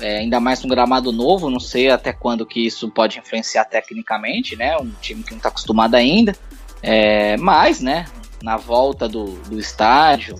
[0.00, 4.56] é, ainda mais num gramado novo, não sei até quando que isso pode influenciar tecnicamente,
[4.56, 4.76] né?
[4.76, 6.34] Um time que não está acostumado ainda.
[6.82, 8.06] É, mas, né,
[8.42, 10.36] na volta do, do estádio,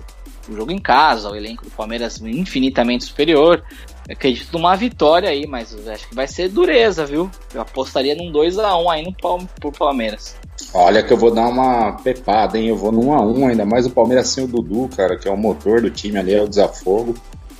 [0.49, 3.63] o jogo em casa, o elenco do Palmeiras infinitamente superior.
[4.07, 7.29] Eu acredito numa vitória aí, mas acho que vai ser dureza, viu?
[7.53, 10.35] Eu apostaria num 2 a 1 aí no pro Palmeiras.
[10.73, 12.67] Olha que eu vou dar uma pepada, hein?
[12.67, 15.27] Eu vou num 1 a 1 ainda mais o Palmeiras sem o Dudu, cara, que
[15.27, 17.15] é o motor do time ali, é o desafogo.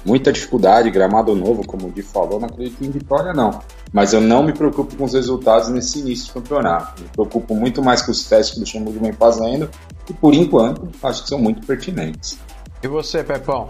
[0.05, 3.59] muita dificuldade, gramado novo, como o Di falou, não acredito em vitória não.
[3.93, 7.01] Mas eu não me preocupo com os resultados nesse início de campeonato.
[7.01, 9.69] Me preocupo muito mais com os testes que o Luxemburgo vem fazendo
[10.09, 12.37] e por enquanto acho que são muito pertinentes.
[12.81, 13.67] E você, Pepão?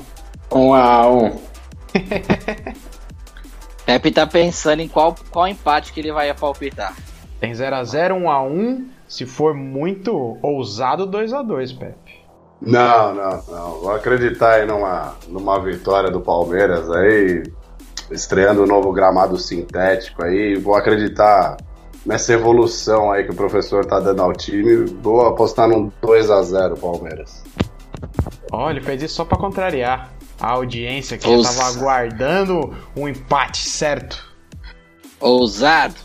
[0.51, 1.50] Um a um.
[3.85, 6.95] Pepe tá pensando em qual, qual empate que ele vai palpitar.
[7.39, 8.85] Tem 0x0, 1x1.
[9.07, 12.21] Se for muito ousado, 2x2, Pepe.
[12.61, 13.71] Não, não, não.
[13.81, 17.43] Vou acreditar aí numa, numa vitória do Palmeiras aí,
[18.11, 20.55] estreando um novo gramado sintético aí.
[20.55, 21.57] Vou acreditar
[22.05, 24.85] nessa evolução aí que o professor tá dando ao time.
[25.01, 27.43] Vou apostar num 2x0 Palmeiras.
[28.51, 30.11] Olha, ele fez isso só pra contrariar
[30.41, 31.53] a audiência que Ousa.
[31.53, 34.31] tava aguardando um empate certo.
[35.19, 35.95] Ousado.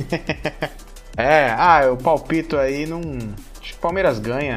[1.16, 3.00] é, ah, o palpito aí não.
[3.60, 4.56] Acho que o Palmeiras ganha.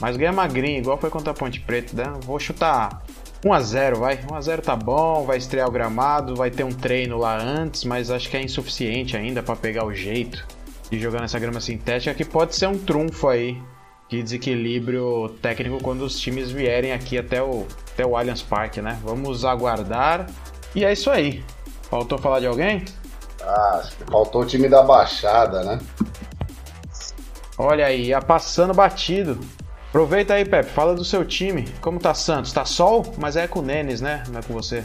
[0.00, 2.18] Mas ganha magrinho, igual foi contra a Ponte Preta, né?
[2.24, 3.02] Vou chutar
[3.44, 4.16] 1x0, vai.
[4.16, 8.30] 1x0 tá bom, vai estrear o gramado, vai ter um treino lá antes, mas acho
[8.30, 10.46] que é insuficiente ainda para pegar o jeito
[10.90, 13.60] de jogar nessa grama sintética, que pode ser um trunfo aí
[14.10, 18.98] de desequilíbrio técnico quando os times vierem aqui até o, até o Allianz Parque, né?
[19.04, 20.26] Vamos aguardar.
[20.74, 21.44] E é isso aí.
[21.88, 22.84] Faltou falar de alguém?
[23.40, 25.78] Ah, faltou o time da Baixada, né?
[27.56, 29.38] Olha aí, ia passando batido.
[29.88, 31.68] Aproveita aí, Pepe, fala do seu time.
[31.80, 32.52] Como tá Santos?
[32.52, 33.14] Tá sol?
[33.16, 34.24] Mas é com o Nenes, né?
[34.28, 34.84] Não é com você.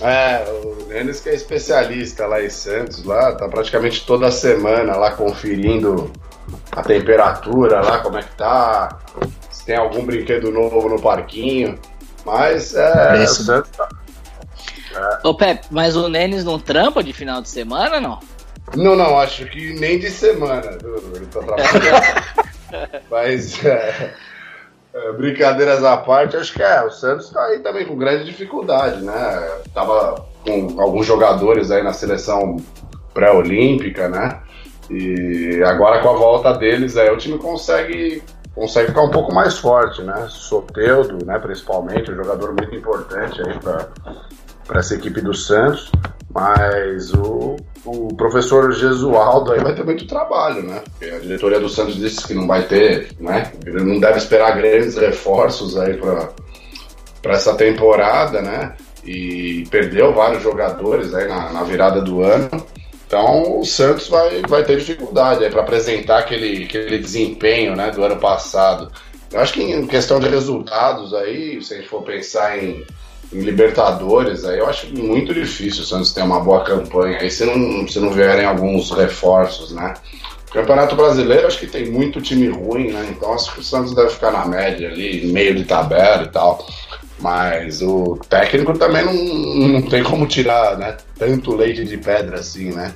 [0.00, 5.12] É, o Nenes que é especialista lá em Santos, lá, tá praticamente toda semana lá
[5.12, 6.12] conferindo
[6.76, 8.98] a temperatura lá, como é que tá,
[9.50, 11.78] se tem algum brinquedo novo no parquinho.
[12.24, 13.22] Mas é.
[13.22, 13.88] o Santos tá...
[14.94, 15.26] é.
[15.26, 18.20] Ô Pepe, mas o Nenes não trampa de final de semana, não?
[18.74, 20.76] Não, não, acho que nem de semana.
[21.14, 23.02] Ele tá trabalhando.
[23.08, 24.12] Mas, é,
[24.92, 29.02] é, brincadeiras à parte, acho que é, o Santos tá aí também com grande dificuldade,
[29.02, 29.14] né?
[29.72, 32.56] Tava com alguns jogadores aí na seleção
[33.14, 34.40] pré-olímpica, né?
[34.90, 38.22] E agora com a volta deles aí o time consegue
[38.56, 40.26] consegue ficar um pouco mais forte, né?
[40.30, 45.92] Soteudo, né, principalmente, um jogador muito importante aí para essa equipe do Santos.
[46.32, 50.82] Mas o, o professor Gesualdo aí vai ter muito trabalho, né?
[50.84, 53.52] Porque a diretoria do Santos disse que não vai ter, né?
[53.64, 58.74] Ele não deve esperar grandes reforços aí para essa temporada, né?
[59.04, 62.50] E perdeu vários jogadores aí na, na virada do ano.
[63.06, 68.04] Então o Santos vai, vai ter dificuldade aí para apresentar aquele, aquele desempenho né, do
[68.04, 68.90] ano passado.
[69.32, 72.84] Eu acho que em questão de resultados aí, se a gente for pensar em
[73.32, 77.18] em Libertadores, aí eu acho muito difícil o Santos ter uma boa campanha.
[77.18, 79.94] Aí se não, se não vierem alguns reforços, né?
[80.52, 83.08] Campeonato Brasileiro, acho que tem muito time ruim, né?
[83.10, 86.64] Então acho que o Santos deve ficar na média ali, meio de tabela e tal.
[87.18, 89.14] Mas o técnico também não,
[89.68, 92.92] não tem como tirar né, tanto leite de pedra assim, né?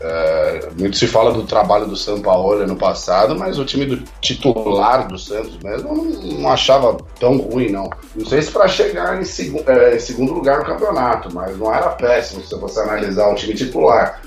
[0.00, 3.96] É, muito se fala do trabalho do São Paulo no passado, mas o time do
[4.20, 7.90] titular do Santos mesmo não, não achava tão ruim, não.
[8.14, 9.24] Não sei se para chegar em,
[9.66, 13.54] é, em, segundo lugar no campeonato, mas não era péssimo se você analisar o time
[13.54, 14.22] titular.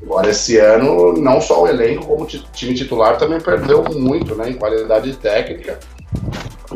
[0.00, 4.50] Agora, esse ano, não só o elenco, como o time titular também perdeu muito né,
[4.50, 5.80] em qualidade técnica.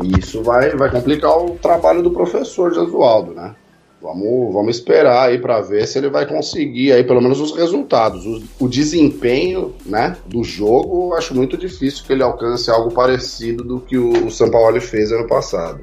[0.01, 3.55] E isso vai, vai complicar o trabalho do professor Jesualdo, né?
[4.01, 8.25] Vamos, vamos esperar aí para ver se ele vai conseguir aí pelo menos os resultados.
[8.25, 13.79] O, o, desempenho né, do jogo, acho muito difícil que ele alcance algo parecido do
[13.79, 15.79] que o, o São Paulo fez ano passado.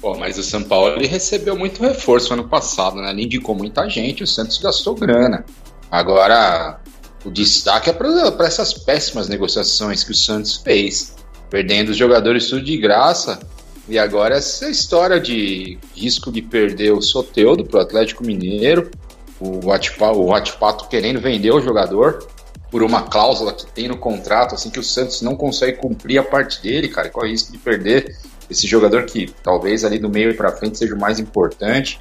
[0.00, 3.10] Pô, mas o São Paulo recebeu muito reforço ano passado, né?
[3.10, 5.44] Ele indicou muita gente, o Santos gastou grana.
[5.88, 6.80] Agora,
[7.24, 11.14] o destaque é para essas péssimas negociações que o Santos fez,
[11.50, 13.40] perdendo os jogadores tudo de graça
[13.88, 18.88] e agora essa história de risco de perder o Soteudo para o Atlético Mineiro,
[19.40, 19.72] o
[20.32, 22.26] Atipato querendo vender o jogador
[22.70, 26.22] por uma cláusula que tem no contrato, assim que o Santos não consegue cumprir a
[26.22, 28.16] parte dele, cara, com o risco de perder
[28.48, 31.98] esse jogador que talvez ali do meio para frente seja o mais importante,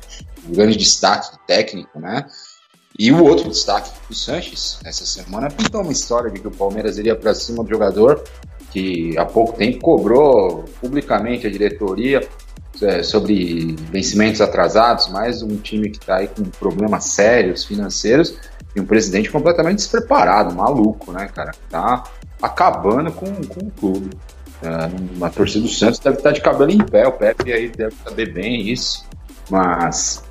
[0.47, 2.25] um grande destaque técnico, né?
[2.97, 6.97] E o outro destaque, o Sanches, essa semana pintou uma história de que o Palmeiras
[6.97, 8.23] iria para cima do jogador
[8.71, 12.21] que há pouco tempo cobrou publicamente a diretoria
[12.81, 18.35] é, sobre vencimentos atrasados, mais um time que está aí com problemas sérios financeiros
[18.75, 21.51] e um presidente completamente despreparado, maluco, né, cara?
[21.69, 22.03] Tá
[22.41, 24.09] acabando com, com o clube.
[24.61, 27.69] É, a torcida do Santos deve estar tá de cabelo em pé, o Pepe aí
[27.69, 29.05] deve saber bem isso,
[29.49, 30.23] mas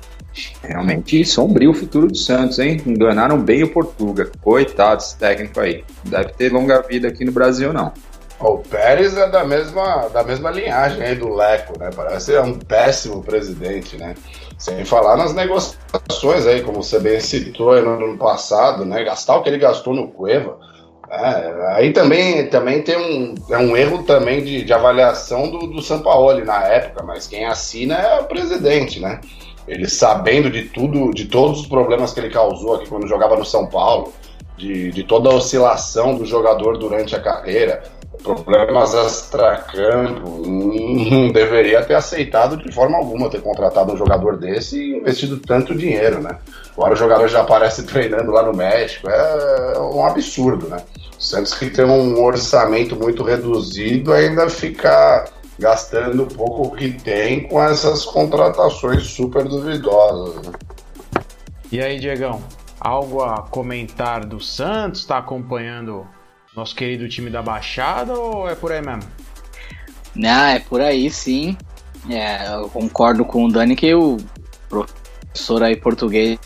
[0.63, 2.81] realmente sombrio o futuro do Santos, hein?
[2.85, 4.31] Enganaram bem o Portuga.
[4.41, 5.83] Coitado esse técnico aí.
[6.03, 7.91] Não deve ter longa vida aqui no Brasil, não.
[8.39, 11.89] O Pérez é da mesma, da mesma linhagem aí do Leco, né?
[11.93, 14.15] Parece é um péssimo presidente, né?
[14.57, 19.03] Sem falar nas negociações aí, como você bem citou no ano passado, né?
[19.03, 20.57] Gastar o que ele gastou no Cueva.
[21.11, 25.81] É, aí também, também tem um, é um erro também de, de avaliação do, do
[25.81, 29.19] Sampaoli na época, mas quem assina é o presidente, né?
[29.67, 33.45] Ele sabendo de tudo, de todos os problemas que ele causou aqui quando jogava no
[33.45, 34.13] São Paulo,
[34.55, 37.83] de, de toda a oscilação do jogador durante a carreira,
[38.23, 44.97] problemas extra-campo, não deveria ter aceitado de forma alguma ter contratado um jogador desse e
[44.97, 46.37] investido tanto dinheiro, né?
[46.73, 50.77] Agora o jogador já aparece treinando lá no México, é um absurdo, né?
[51.17, 55.25] O Santos que tem um orçamento muito reduzido ainda fica
[55.57, 60.47] gastando pouco que tem com essas contratações super duvidosas.
[60.47, 60.53] Né?
[61.71, 62.41] E aí, Diegão,
[62.79, 65.01] algo a comentar do Santos?
[65.01, 66.07] Está acompanhando
[66.59, 69.03] nosso querido time da Baixada ou é por aí mesmo?
[70.13, 71.57] Não, é por aí sim.
[72.09, 74.17] É, eu concordo com o Dani que o
[74.67, 76.37] professor aí português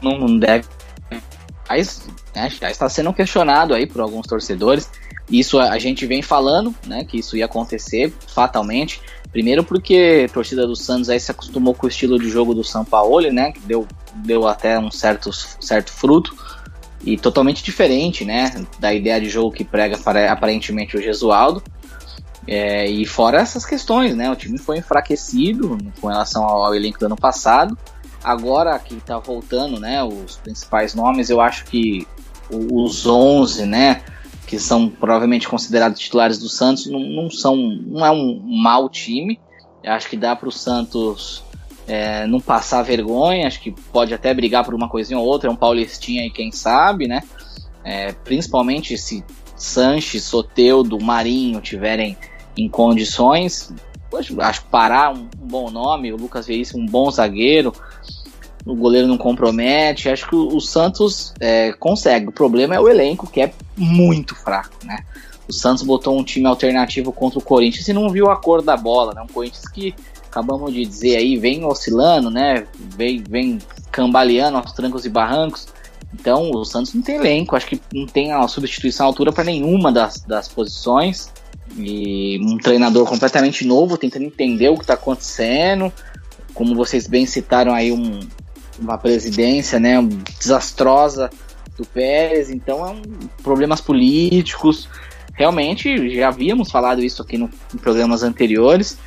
[0.00, 0.66] não deve.
[1.68, 4.90] Mas né, já está sendo questionado aí por alguns torcedores.
[5.30, 9.00] Isso a gente vem falando, né, que isso ia acontecer fatalmente.
[9.30, 12.64] Primeiro porque a torcida do Santos aí se acostumou com o estilo de jogo do
[12.64, 16.34] São Paulo, né, que deu, deu até um certo, certo fruto
[17.04, 21.62] e totalmente diferente, né, da ideia de jogo que prega para, aparentemente o Gesualdo.
[22.46, 26.98] É, e fora essas questões, né, o time foi enfraquecido com relação ao, ao elenco
[26.98, 27.76] do ano passado.
[28.24, 32.06] Agora que está voltando, né, os principais nomes, eu acho que
[32.50, 34.02] os 11, né,
[34.46, 39.38] que são provavelmente considerados titulares do Santos, não, não são, não é um mau time.
[39.84, 41.44] Eu acho que dá para o Santos
[41.88, 45.52] é, não passar vergonha, acho que pode até brigar por uma coisinha ou outra, é
[45.52, 47.22] um paulistinha aí, quem sabe, né?
[47.82, 49.24] É, principalmente se
[49.56, 52.16] Sanches, Soteudo, Marinho tiverem
[52.56, 53.72] em condições,
[54.40, 57.72] acho que Pará um, um bom nome, o Lucas Veríssimo um bom zagueiro,
[58.66, 60.10] o goleiro não compromete.
[60.10, 62.28] Acho que o, o Santos é, consegue.
[62.28, 65.04] O problema é o elenco, que é muito fraco, né?
[65.48, 68.76] O Santos botou um time alternativo contra o Corinthians e não viu a cor da
[68.76, 69.22] bola, né?
[69.22, 69.94] Um Corinthians que
[70.30, 72.66] acabamos de dizer aí, vem oscilando, né?
[72.96, 73.58] Vem, vem
[73.90, 75.68] cambaleando aos trancos e barrancos.
[76.14, 79.44] Então o Santos não tem elenco, acho que não tem a substituição à altura para
[79.44, 81.30] nenhuma das, das posições.
[81.76, 85.92] E um treinador completamente novo, tentando entender o que está acontecendo.
[86.54, 88.20] Como vocês bem citaram aí, um,
[88.78, 89.96] uma presidência né,
[90.40, 91.30] desastrosa
[91.76, 93.02] do Pérez, então é um,
[93.42, 94.88] problemas políticos.
[95.34, 98.98] Realmente, já havíamos falado isso aqui no, em programas anteriores.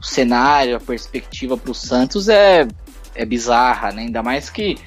[0.00, 2.66] O cenário, a perspectiva para o Santos é,
[3.14, 4.02] é bizarra, né?
[4.02, 4.78] Ainda mais que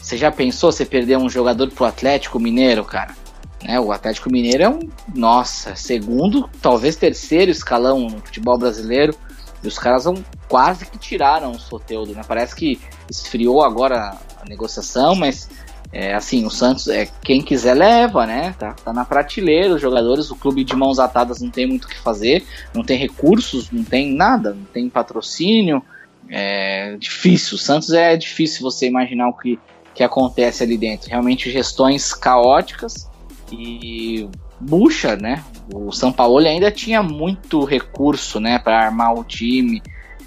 [0.00, 3.14] você já pensou você perder um jogador pro Atlético Mineiro, cara?
[3.62, 3.78] Né?
[3.78, 4.80] O Atlético Mineiro é um,
[5.14, 9.14] nossa, segundo, talvez terceiro escalão no futebol brasileiro.
[9.62, 12.22] E os caras vão quase que tiraram o Soteudo, né?
[12.26, 15.50] Parece que esfriou agora a negociação, mas
[15.92, 18.54] é, assim, o Santos, é, quem quiser leva, né?
[18.58, 21.88] Tá, tá na prateleira, os jogadores, o clube de mãos atadas não tem muito o
[21.88, 25.82] que fazer, não tem recursos, não tem nada, não tem patrocínio.
[26.28, 29.58] É difícil, o Santos é difícil você imaginar o que,
[29.92, 31.10] que acontece ali dentro.
[31.10, 33.10] Realmente gestões caóticas
[33.50, 34.28] e
[34.60, 35.42] bucha, né?
[35.74, 39.82] O São Paulo ainda tinha muito recurso, né, para armar o time.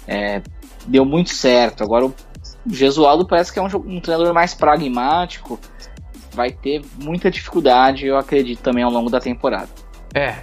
[0.06, 0.42] É,
[0.86, 1.82] deu muito certo.
[1.82, 2.14] Agora o
[2.66, 5.58] Gesualdo parece que é um, um, treinador mais pragmático.
[6.32, 9.68] Vai ter muita dificuldade, eu acredito, também ao longo da temporada.
[10.14, 10.38] É,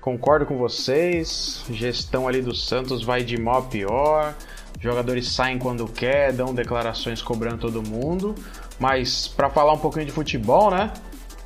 [0.00, 1.64] concordo com vocês.
[1.70, 4.34] Gestão ali do Santos vai de mal a pior.
[4.80, 8.34] Jogadores saem quando quer, dão declarações cobrando todo mundo.
[8.78, 10.92] Mas para falar um pouquinho de futebol, né?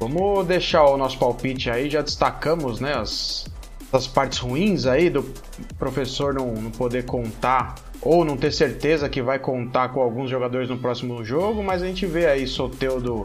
[0.00, 3.44] Vamos deixar o nosso palpite aí, já destacamos né, as,
[3.92, 5.22] as partes ruins aí do
[5.78, 10.68] professor não, não poder contar ou não ter certeza que vai contar com alguns jogadores
[10.68, 13.22] no próximo jogo, mas a gente vê aí Soteudo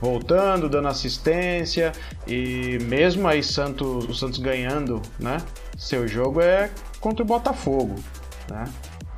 [0.00, 1.92] voltando, dando assistência
[2.26, 5.38] e mesmo aí Santos, o Santos ganhando, né?
[5.76, 6.70] Seu jogo é
[7.00, 7.96] contra o Botafogo,
[8.50, 8.64] né?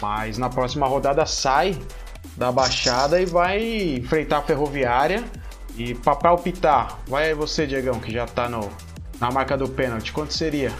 [0.00, 1.76] Mas na próxima rodada sai
[2.36, 3.62] da Baixada e vai
[3.96, 5.22] enfrentar a Ferroviária
[5.76, 8.68] e pra palpitar, vai você, Diegão, que já tá no,
[9.20, 10.72] na marca do pênalti, quanto seria?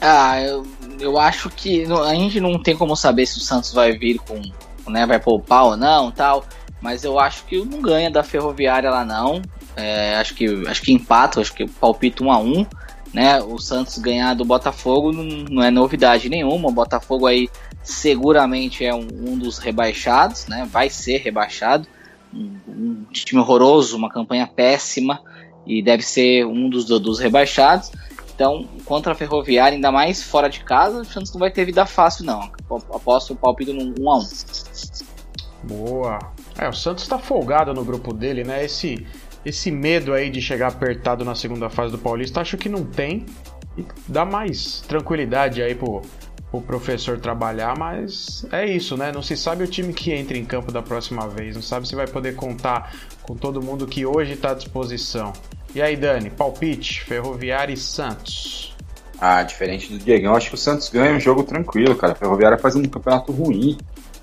[0.00, 0.66] Ah, eu,
[1.00, 4.40] eu acho que a gente não tem como saber se o Santos vai vir com,
[4.90, 6.44] né, vai poupar ou não, tal.
[6.80, 9.42] Mas eu acho que não ganha da Ferroviária lá não.
[9.74, 12.66] É, acho que acho que empata, acho que palpito 1 a 1,
[13.12, 13.42] né?
[13.42, 16.68] O Santos ganhar do Botafogo não, não é novidade nenhuma.
[16.68, 17.48] O Botafogo aí
[17.82, 20.66] seguramente é um, um dos rebaixados, né?
[20.70, 21.88] Vai ser rebaixado
[22.32, 25.20] um, time horroroso, uma campanha péssima
[25.66, 27.90] e deve ser um dos, dos rebaixados.
[28.36, 31.86] Então, contra a Ferroviária, ainda mais fora de casa, o Santos não vai ter vida
[31.86, 32.50] fácil, não.
[32.92, 35.02] Aposto o palpite no 1x1.
[35.64, 36.18] Boa.
[36.58, 38.62] É, o Santos tá folgado no grupo dele, né?
[38.62, 39.06] Esse,
[39.42, 43.24] esse medo aí de chegar apertado na segunda fase do Paulista, acho que não tem.
[43.76, 46.02] E dá mais tranquilidade aí pro,
[46.50, 49.12] pro professor trabalhar, mas é isso, né?
[49.12, 51.96] Não se sabe o time que entra em campo da próxima vez, não sabe se
[51.96, 55.32] vai poder contar com todo mundo que hoje está à disposição.
[55.74, 58.74] E aí, Dani, palpite, Ferroviária e Santos.
[59.18, 62.12] Ah, diferente do Diegão, acho que o Santos ganha um jogo tranquilo, cara.
[62.12, 63.78] A Ferroviária faz um campeonato ruim.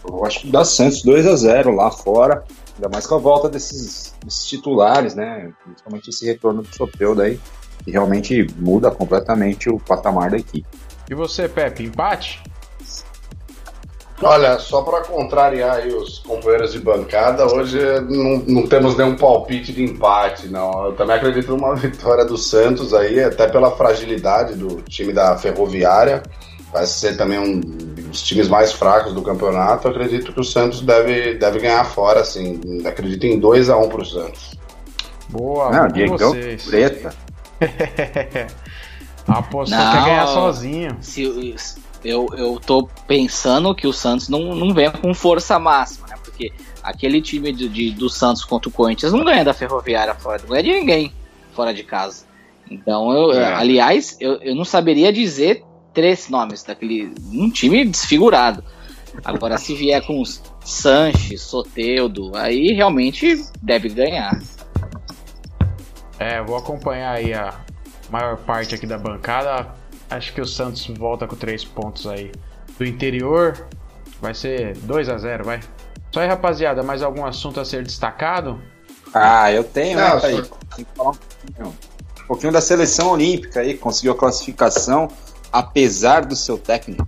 [0.08, 2.44] Eu acho que dá Santos 2 a 0 lá fora.
[2.76, 5.52] Ainda mais com a volta desses, desses titulares, né?
[5.64, 7.40] Principalmente esse retorno do Sopeu daí.
[7.84, 10.68] Que realmente muda completamente o patamar da equipe.
[11.10, 12.42] E você, Pepe, empate?
[14.24, 19.84] Olha, só para contrariar os companheiros de bancada, hoje não, não, temos nenhum palpite de
[19.84, 20.86] empate, não.
[20.86, 26.24] Eu também acredito numa vitória do Santos aí, até pela fragilidade do time da Ferroviária.
[26.72, 29.88] Vai ser também um dos times mais fracos do campeonato.
[29.88, 32.60] Eu acredito que o Santos deve, deve ganhar fora, assim.
[32.86, 34.56] Acredito em 2 a 1 um pro Santos.
[35.30, 36.18] Boa, não, Diego
[36.70, 37.14] preta.
[39.28, 40.98] Apostou que quer ganhar sozinho.
[41.00, 41.56] Se,
[42.04, 46.16] eu, eu tô pensando que o Santos não, não vem com força máxima, né?
[46.24, 46.52] Porque
[46.82, 50.50] aquele time de, de, do Santos contra o Corinthians não ganha da Ferroviária fora, não
[50.50, 51.14] ganha de ninguém
[51.54, 52.26] fora de casa.
[52.70, 53.54] Então, eu, é.
[53.54, 57.14] aliás, eu, eu não saberia dizer três nomes daquele.
[57.32, 58.64] Um time desfigurado.
[59.24, 64.40] Agora, se vier com os Sanches, Soteudo, aí realmente deve ganhar.
[66.18, 67.54] É, vou acompanhar aí a
[68.10, 69.83] maior parte aqui da bancada.
[70.14, 72.32] Acho que o Santos volta com três pontos aí.
[72.78, 73.68] Do interior,
[74.22, 75.60] vai ser 2 a 0 vai.
[76.12, 78.62] Só aí, rapaziada, mais algum assunto a ser destacado?
[79.12, 80.28] Ah, eu tenho, né, Não, né, só...
[80.76, 85.08] Tem que falar um pouquinho, um pouquinho da seleção olímpica aí, conseguiu a classificação,
[85.52, 87.08] apesar do seu técnico,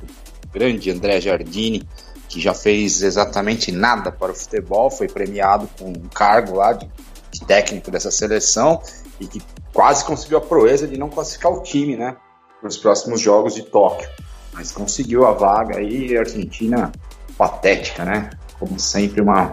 [0.51, 1.87] grande André Jardini,
[2.27, 6.89] que já fez exatamente nada para o futebol, foi premiado com um cargo lá de,
[7.31, 8.81] de técnico dessa seleção
[9.19, 9.41] e que
[9.71, 12.17] quase conseguiu a proeza de não classificar o time, né?
[12.65, 14.09] Para os próximos Jogos de Tóquio.
[14.51, 16.91] Mas conseguiu a vaga aí, a Argentina
[17.37, 18.31] patética, né?
[18.57, 19.51] Como sempre, uma,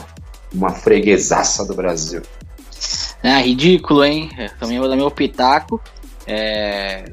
[0.55, 2.23] uma freguesaça do Brasil.
[3.23, 4.31] É ridículo, hein?
[4.59, 5.79] também vou dar meu pitaco.
[6.27, 7.05] É,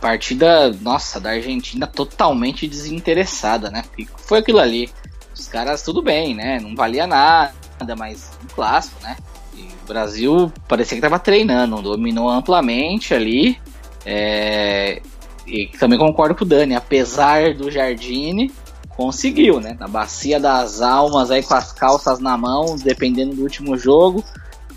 [0.00, 3.82] partida, nossa, da Argentina totalmente desinteressada, né?
[4.16, 4.88] Foi aquilo ali.
[5.34, 6.60] Os caras, tudo bem, né?
[6.60, 9.16] Não valia nada, mas um clássico, né?
[9.56, 13.58] E o Brasil parecia que estava treinando, dominou amplamente ali.
[14.06, 15.02] É,
[15.48, 18.52] e também concordo com o Dani, apesar do Jardine,
[18.96, 19.76] conseguiu, né?
[19.78, 24.24] Na bacia das almas aí com as calças na mão, dependendo do último jogo,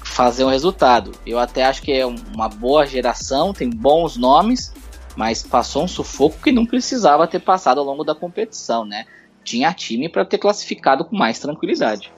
[0.03, 1.11] fazer um resultado.
[1.26, 4.74] Eu até acho que é uma boa geração, tem bons nomes,
[5.15, 9.05] mas passou um sufoco que não precisava ter passado ao longo da competição, né?
[9.43, 12.11] Tinha time para ter classificado com mais tranquilidade.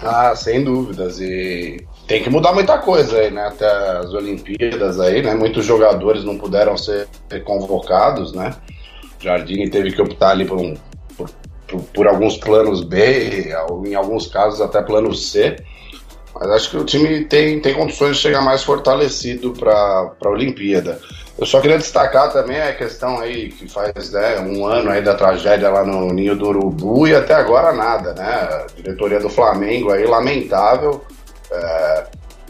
[0.00, 1.20] Ah, sem dúvidas.
[1.20, 3.48] E tem que mudar muita coisa aí, né?
[3.48, 5.34] Até as Olimpíadas aí, né?
[5.34, 7.06] Muitos jogadores não puderam ser
[7.44, 8.54] convocados, né?
[9.20, 10.74] Jardine teve que optar ali por, um,
[11.16, 11.28] por,
[11.68, 13.52] por, por alguns planos B,
[13.84, 15.56] em alguns casos até plano C.
[16.34, 19.74] Mas acho que o time tem, tem condições de chegar mais fortalecido para
[20.24, 20.98] a Olimpíada.
[21.38, 25.14] Eu só queria destacar também a questão aí que faz né, um ano aí da
[25.14, 28.24] tragédia lá no Ninho do Urubu e até agora nada, né?
[28.24, 31.04] A diretoria do Flamengo aí, lamentável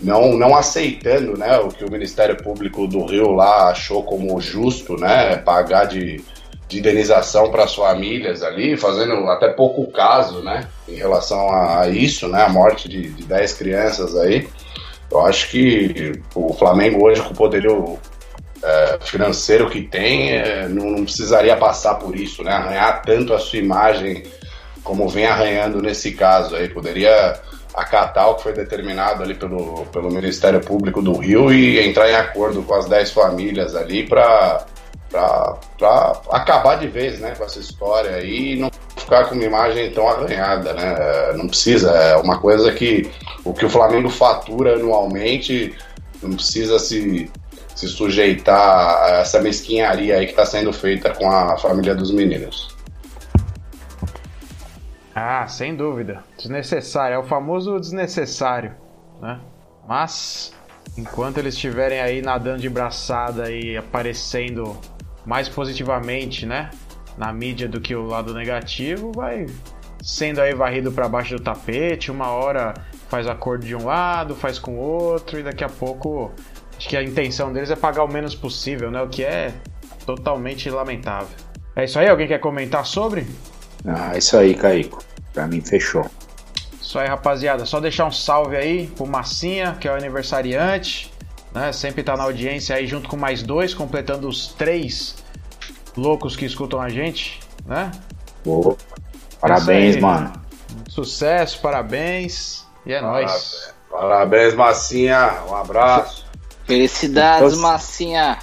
[0.03, 4.97] não, não aceitando né, o que o Ministério Público do Rio lá achou como justo,
[4.97, 6.23] né, pagar de,
[6.69, 12.29] de indenização para as famílias ali, fazendo até pouco caso né, em relação a isso,
[12.29, 14.49] né, a morte de, de 10 crianças aí.
[15.11, 17.99] Eu acho que o Flamengo hoje, com o poderio
[18.63, 23.39] é, financeiro que tem, é, não, não, precisaria passar por isso, né, arranhar tanto a
[23.39, 24.25] sua imagem
[24.85, 26.69] como vem arranhando nesse caso aí.
[26.69, 27.41] Poderia
[27.81, 32.15] acatar o que foi determinado ali pelo, pelo Ministério Público do Rio e entrar em
[32.15, 34.67] acordo com as 10 famílias ali para
[36.31, 40.75] acabar de vez né, com essa história e não ficar com uma imagem tão arranhada,
[40.75, 41.33] né?
[41.35, 43.11] Não precisa, é uma coisa que
[43.45, 45.75] o que o Flamengo fatura anualmente
[46.23, 47.31] não precisa se,
[47.75, 52.68] se sujeitar a essa mesquinharia aí que está sendo feita com a família dos meninos.
[55.19, 56.23] Ah, sem dúvida.
[56.37, 57.15] Desnecessário.
[57.15, 58.75] É o famoso desnecessário,
[59.21, 59.41] né?
[59.87, 60.53] Mas,
[60.97, 64.77] enquanto eles estiverem aí nadando de braçada e aparecendo
[65.27, 66.71] mais positivamente, né?
[67.17, 69.47] Na mídia do que o lado negativo, vai
[70.01, 72.13] sendo aí varrido para baixo do tapete.
[72.13, 72.75] Uma hora
[73.09, 76.33] faz acordo de um lado, faz com o outro, e daqui a pouco
[76.79, 79.03] Acho que a intenção deles é pagar o menos possível, né?
[79.03, 79.53] O que é
[80.07, 81.29] totalmente lamentável.
[81.75, 82.09] É isso aí?
[82.09, 83.27] Alguém quer comentar sobre?
[83.85, 85.08] Ah, isso aí, Caico.
[85.39, 86.05] Pra mim, fechou.
[86.83, 87.65] Isso aí, rapaziada.
[87.65, 91.13] Só deixar um salve aí pro Massinha, que é o aniversariante.
[91.55, 91.71] Né?
[91.71, 95.15] Sempre tá na audiência aí junto com mais dois, completando os três
[95.97, 97.93] loucos que escutam a gente, né?
[98.43, 98.77] Pô,
[99.41, 100.03] parabéns, aí.
[100.03, 100.33] mano.
[100.89, 102.67] Sucesso, parabéns.
[102.85, 103.31] E é Parabéns.
[103.31, 103.75] nóis.
[103.91, 105.35] Parabéns, Massinha.
[105.49, 106.27] Um abraço.
[106.65, 108.39] Felicidades, Então- Massinha.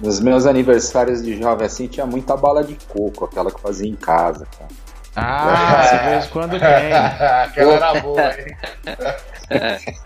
[0.00, 3.94] Nos meus aniversários de jovem assim, tinha muita bala de coco, aquela que fazia em
[3.94, 4.79] casa, cara.
[5.16, 6.92] Ah, de vez em quando tem.
[6.92, 8.56] Aquela era boa, hein?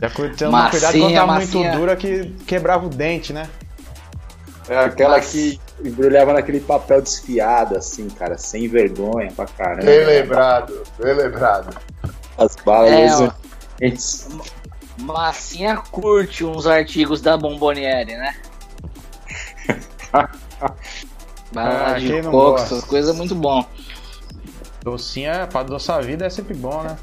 [0.00, 1.64] Já cu- tomar cuidado quando tá massinha.
[1.68, 3.48] muito dura que quebrava o dente, né?
[4.68, 9.84] É aquela Mas- que embrulhava naquele papel desfiado, assim, cara, sem vergonha pra caramba.
[9.84, 11.76] Bem lembrado, bem lembrado.
[12.38, 13.20] As balas
[13.80, 13.92] É.
[14.98, 18.34] Massinha curte uns artigos da Bomboniere, né?
[21.54, 22.66] Bala Ah, de não coco, gosta?
[22.74, 23.64] essas coisas é muito bom.
[24.82, 26.96] Docinha, pra adoçar a vida é sempre bom, né?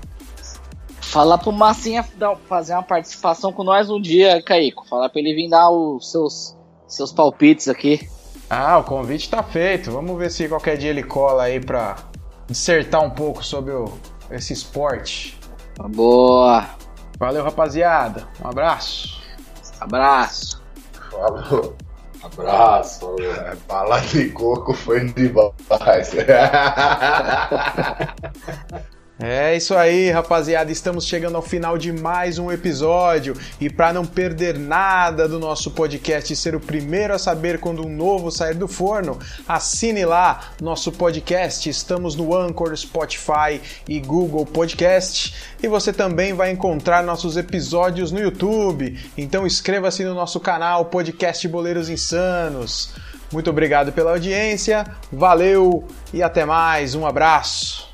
[1.01, 4.87] Falar pro Massinha dar- fazer uma participação com nós um dia, Caico.
[4.87, 6.55] Falar pra ele vir dar os seus,
[6.87, 8.07] seus palpites aqui.
[8.49, 9.91] Ah, o convite tá feito.
[9.91, 11.95] Vamos ver se qualquer dia ele cola aí pra
[12.47, 13.91] dissertar um pouco sobre o-
[14.29, 15.39] esse esporte.
[15.89, 16.65] Boa.
[17.17, 18.27] Valeu, rapaziada.
[18.43, 19.21] Um abraço.
[19.79, 20.61] Abraço.
[21.09, 21.75] Falou.
[22.23, 23.15] Abraço.
[23.19, 26.11] É, Bala de coco foi demais.
[29.23, 30.71] É isso aí, rapaziada.
[30.71, 33.35] Estamos chegando ao final de mais um episódio.
[33.59, 37.85] E para não perder nada do nosso podcast e ser o primeiro a saber quando
[37.85, 41.69] um novo sair do forno, assine lá nosso podcast.
[41.69, 45.35] Estamos no Anchor, Spotify e Google Podcast.
[45.61, 48.99] E você também vai encontrar nossos episódios no YouTube.
[49.15, 52.95] Então inscreva-se no nosso canal Podcast Boleiros Insanos.
[53.31, 56.95] Muito obrigado pela audiência, valeu e até mais.
[56.95, 57.90] Um abraço.